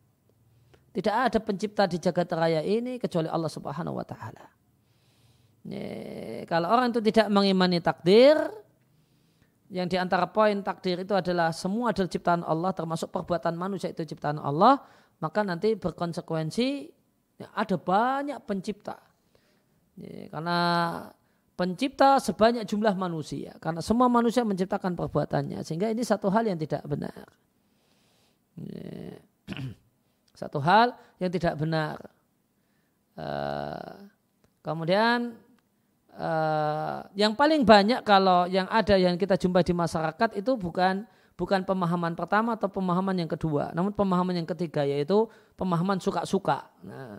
[0.92, 4.46] Tidak ada pencipta di jagat raya ini kecuali Allah Subhanahu wa taala.
[6.50, 8.36] Kalau orang itu tidak mengimani takdir,
[9.72, 14.04] yang di antara poin takdir itu adalah semua adalah ciptaan Allah termasuk perbuatan manusia itu
[14.04, 14.84] ciptaan Allah
[15.24, 16.92] maka nanti berkonsekuensi
[17.40, 19.00] ya, ada banyak pencipta
[19.96, 20.60] ya, karena
[21.56, 26.84] pencipta sebanyak jumlah manusia karena semua manusia menciptakan perbuatannya sehingga ini satu hal yang tidak
[26.84, 27.32] benar
[28.60, 29.24] ya,
[30.42, 32.02] satu hal yang tidak benar
[33.14, 34.10] uh,
[34.66, 35.38] kemudian
[36.18, 41.06] uh, yang paling banyak kalau yang ada yang kita jumpai di masyarakat itu bukan
[41.42, 45.26] bukan pemahaman pertama atau pemahaman yang kedua, namun pemahaman yang ketiga yaitu
[45.58, 46.70] pemahaman suka-suka.
[46.86, 47.18] Nah,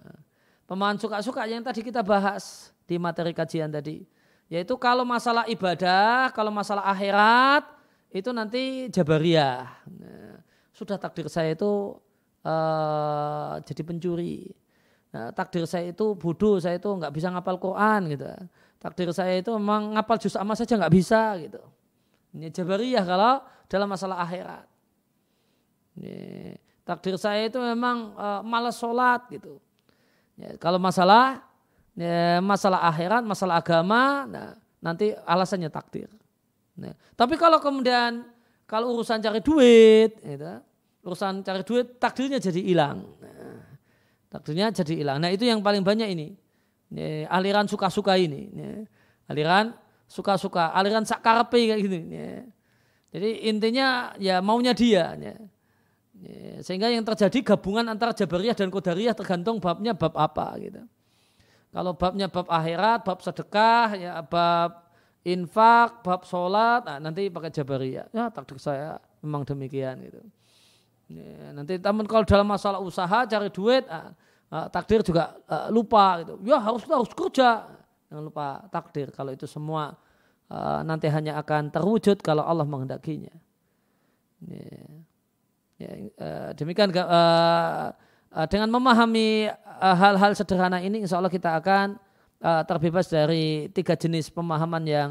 [0.71, 4.07] pemahaman suka-suka yang tadi kita bahas di materi kajian tadi,
[4.47, 7.67] yaitu kalau masalah ibadah, kalau masalah akhirat
[8.15, 9.67] itu nanti jabariyah.
[9.91, 10.39] Nah,
[10.71, 11.99] sudah takdir saya itu
[12.47, 14.51] uh, jadi pencuri.
[15.13, 18.27] Nah, takdir saya itu bodoh, saya itu nggak bisa ngapal Quran gitu
[18.83, 21.63] takdir saya itu memang ngapal juz amma saja nggak bisa gitu.
[22.35, 23.39] Ini jabariyah kalau
[23.71, 24.67] dalam masalah akhirat.
[26.03, 26.17] Ini,
[26.83, 29.63] takdir saya itu memang uh, malas sholat gitu.
[30.35, 31.47] Ya, kalau masalah
[31.95, 36.11] ya, masalah akhirat, masalah agama, nah, nanti alasannya takdir.
[36.75, 38.27] Nah, tapi kalau kemudian
[38.67, 40.59] kalau urusan cari duit, gitu,
[41.03, 43.07] urusan cari duit takdirnya jadi hilang.
[44.31, 45.19] Takdirnya jadi hilang.
[45.21, 46.33] Nah itu yang paling banyak ini
[47.29, 48.49] aliran suka-suka ini.
[49.29, 49.75] Aliran
[50.09, 51.99] suka-suka, aliran sakarepe kayak gini.
[52.09, 52.23] Ini.
[53.13, 55.13] Jadi intinya ya maunya dia.
[56.63, 60.87] Sehingga yang terjadi gabungan antara Jabariyah dan Qadariyah tergantung babnya bab apa gitu.
[61.73, 64.87] Kalau babnya bab akhirat, bab sedekah, ya bab
[65.25, 68.13] infak, bab sholat, nah, nanti pakai Jabariyah.
[68.13, 70.21] Ya takdir saya memang demikian gitu.
[71.13, 76.41] Ya, nanti teman kalau dalam masalah usaha cari duit, nah, takdir juga uh, lupa gitu.
[76.49, 77.69] Ya harus harus kerja,
[78.09, 79.13] jangan lupa takdir.
[79.13, 79.97] Kalau itu semua
[80.85, 83.33] nanti hanya akan terwujud kalau Allah menghendakinya.
[84.45, 84.69] Ya,
[85.81, 85.91] ya,
[86.21, 87.89] uh, demikian uh,
[88.37, 89.49] uh, dengan memahami
[89.81, 91.97] hal-hal sederhana ini, insya Allah kita akan
[92.69, 95.11] terbebas dari tiga jenis pemahaman yang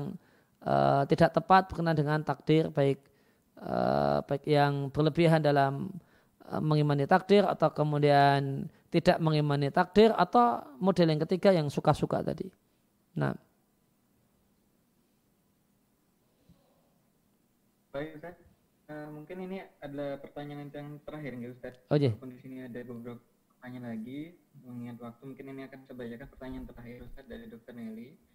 [1.07, 3.01] tidak tepat berkenaan dengan takdir baik
[4.25, 5.93] baik yang berlebihan dalam
[6.49, 12.49] uh, mengimani takdir atau kemudian tidak mengimani takdir atau model yang ketiga yang suka-suka tadi.
[13.15, 13.37] Nah.
[17.93, 18.35] Baik Ustaz.
[18.91, 21.73] Uh, mungkin ini adalah pertanyaan yang terakhir nggak Ustaz?
[21.87, 22.11] Oh iya.
[22.11, 23.21] Di sini ada beberapa
[23.55, 24.35] pertanyaan lagi.
[24.67, 27.73] Mengingat waktu mungkin ini akan saya bacakan pertanyaan terakhir Ustaz dari Dr.
[27.77, 28.30] Nelly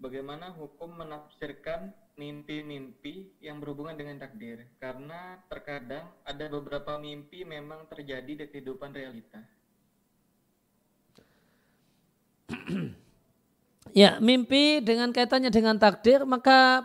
[0.00, 8.44] bagaimana hukum menafsirkan mimpi-mimpi yang berhubungan dengan takdir karena terkadang ada beberapa mimpi memang terjadi
[8.44, 9.40] di kehidupan realita.
[14.00, 16.84] ya, mimpi dengan kaitannya dengan takdir maka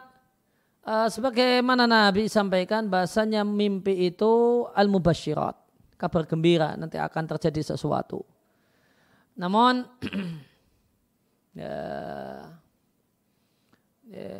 [0.83, 5.55] uh, sebagaimana Nabi sampaikan bahasanya mimpi itu al-mubasyirat,
[5.99, 8.23] kabar gembira nanti akan terjadi sesuatu.
[9.35, 9.83] Namun
[11.59, 11.75] ya,
[14.05, 14.31] Ya.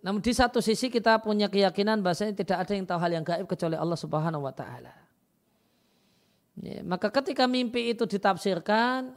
[0.00, 3.46] Namun di satu sisi kita punya keyakinan bahasanya tidak ada yang tahu hal yang gaib
[3.46, 4.94] kecuali Allah Subhanahu wa taala.
[6.60, 9.16] Ya, maka ketika mimpi itu ditafsirkan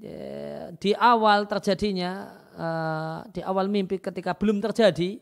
[0.00, 5.20] ya, di awal terjadinya uh, di awal mimpi ketika belum terjadi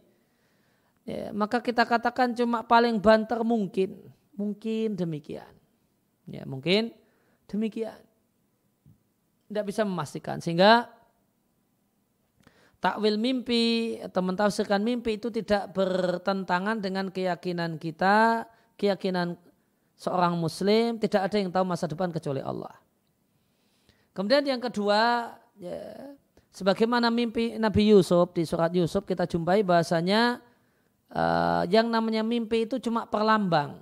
[1.06, 3.98] ya, maka kita katakan cuma paling banter mungkin
[4.34, 5.50] mungkin demikian
[6.26, 6.94] ya mungkin
[7.50, 7.98] demikian
[9.50, 10.90] tidak bisa memastikan sehingga
[12.84, 18.44] takwil mimpi atau mentafsirkan mimpi itu tidak bertentangan dengan keyakinan kita,
[18.76, 19.40] keyakinan
[19.96, 22.76] seorang muslim, tidak ada yang tahu masa depan kecuali Allah.
[24.12, 26.12] Kemudian yang kedua, ya,
[26.52, 30.44] sebagaimana mimpi Nabi Yusuf di surat Yusuf kita jumpai bahasanya
[31.08, 33.80] uh, yang namanya mimpi itu cuma perlambang.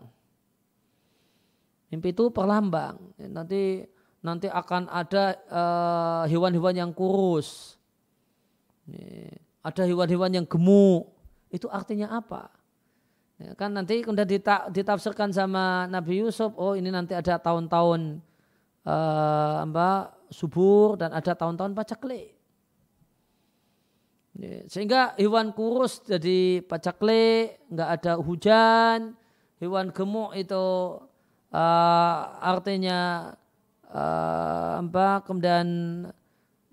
[1.90, 3.02] Mimpi itu perlambang.
[3.18, 3.82] Nanti
[4.22, 7.76] nanti akan ada eh, hewan-hewan uh, yang kurus
[9.62, 11.12] ada hewan-hewan yang gemuk.
[11.52, 12.50] Itu artinya apa?
[13.42, 14.28] Ya, kan nanti kemudian
[14.70, 18.22] ditafsirkan sama Nabi Yusuf, oh ini nanti ada tahun-tahun
[18.86, 19.66] uh,
[20.30, 22.38] subur dan ada tahun-tahun pacakle.
[24.38, 29.18] Ya, sehingga hewan kurus jadi pacakle, nggak ada hujan,
[29.60, 30.64] hewan gemuk itu
[31.52, 33.34] uh, artinya
[33.90, 35.66] uh, apa kemudian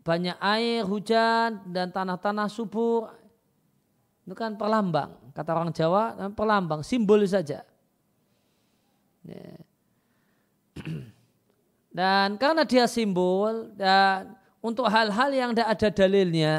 [0.04, 3.12] banyak air, hujan, dan tanah-tanah subur.
[4.24, 5.16] Itu kan perlambang.
[5.36, 7.64] Kata orang Jawa, perlambang, simbol saja.
[9.24, 9.56] Ya.
[11.90, 16.58] Dan karena dia simbol, dan untuk hal-hal yang tidak ada dalilnya,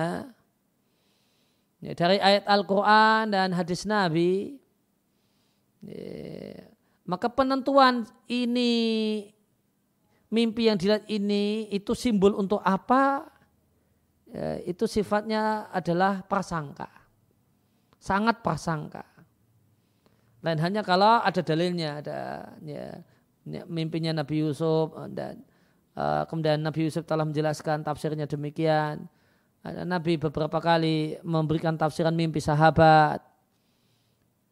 [1.79, 4.59] ya, dari ayat Al-Quran dan hadis Nabi,
[5.87, 6.67] ya,
[7.07, 8.73] maka penentuan ini
[10.31, 13.27] mimpi yang dilihat ini itu simbol untuk apa?
[14.31, 16.87] Ya, itu sifatnya adalah prasangka.
[17.99, 19.03] Sangat prasangka.
[20.41, 22.19] Lain hanya kalau ada dalilnya, ada
[22.65, 22.97] ya,
[23.45, 25.45] ya mimpinya Nabi Yusuf dan
[25.99, 29.05] uh, kemudian Nabi Yusuf telah menjelaskan tafsirnya demikian.
[29.61, 33.21] Nabi beberapa kali memberikan tafsiran mimpi sahabat.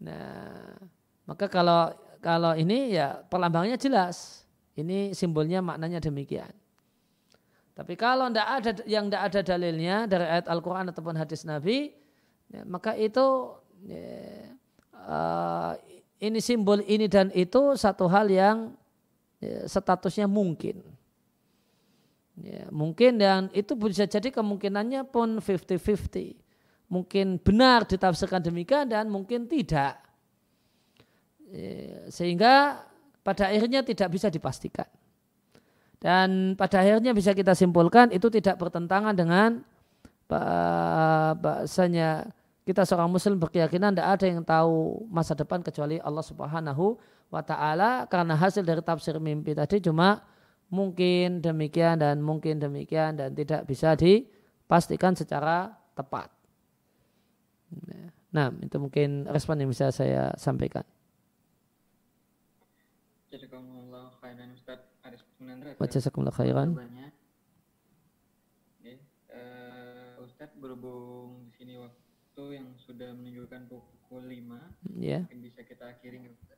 [0.04, 0.76] Nah,
[1.24, 4.44] maka kalau kalau ini ya perlambangnya jelas.
[4.78, 6.54] Ini simbolnya maknanya demikian.
[7.74, 11.94] Tapi kalau tidak ada yang tidak ada dalilnya dari ayat Al-Quran ataupun hadis Nabi,
[12.50, 13.54] ya, maka itu
[13.86, 14.54] ya,
[15.02, 15.72] uh,
[16.22, 18.74] ini simbol ini dan itu satu hal yang
[19.42, 20.82] ya, statusnya mungkin.
[22.38, 26.38] Ya, mungkin dan itu bisa jadi kemungkinannya pun 50-50.
[26.86, 29.98] Mungkin benar ditafsirkan demikian dan mungkin tidak.
[31.50, 32.86] Ya, sehingga
[33.28, 34.88] pada akhirnya tidak bisa dipastikan.
[36.00, 39.60] Dan pada akhirnya bisa kita simpulkan itu tidak bertentangan dengan
[41.36, 42.32] bahasanya
[42.64, 48.04] kita seorang muslim berkeyakinan tidak ada yang tahu masa depan kecuali Allah Subhanahu wa taala
[48.08, 50.24] karena hasil dari tafsir mimpi tadi cuma
[50.68, 56.28] mungkin demikian dan mungkin demikian dan tidak bisa dipastikan secara tepat.
[58.28, 60.84] Nah, itu mungkin respon yang bisa saya sampaikan.
[63.28, 64.80] Jazakumullah khairan Ustaz
[65.36, 65.76] Munandra.
[65.76, 66.68] Wa jazakumullah khairan.
[69.28, 75.28] Eh, Ustaz berhubung di sini waktu yang sudah menunjukkan pukul 5, Ya.
[75.28, 76.56] mungkin bisa kita akhiri Ustaz?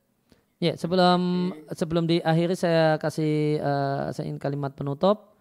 [0.61, 5.35] Ya, sebelum sebelum diakhiri saya kasih eh, saya ingin kalimat penutup.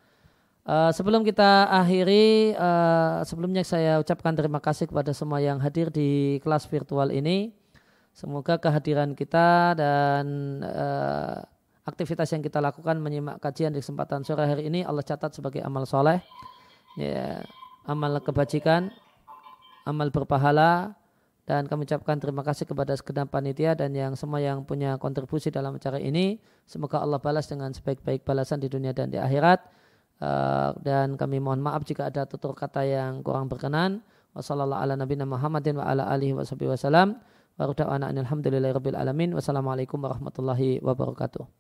[0.66, 6.42] Eh, sebelum kita akhiri, eh, sebelumnya saya ucapkan terima kasih kepada semua yang hadir di
[6.42, 7.54] kelas virtual ini.
[8.20, 11.40] Semoga kehadiran kita dan eh,
[11.88, 15.88] aktivitas yang kita lakukan menyimak kajian di kesempatan sore hari ini Allah catat sebagai amal
[15.88, 16.20] soleh,
[17.00, 17.40] ya,
[17.88, 18.92] amal kebajikan,
[19.88, 20.92] amal berpahala,
[21.48, 25.80] dan kami ucapkan terima kasih kepada segenap panitia dan yang semua yang punya kontribusi dalam
[25.80, 26.36] acara ini.
[26.68, 29.64] Semoga Allah balas dengan sebaik-baik balasan di dunia dan di akhirat.
[30.20, 34.04] Uh, dan kami mohon maaf jika ada tutur kata yang kurang berkenan.
[39.36, 41.59] Wassalamualaikum warahmatullahi wabarakatuh.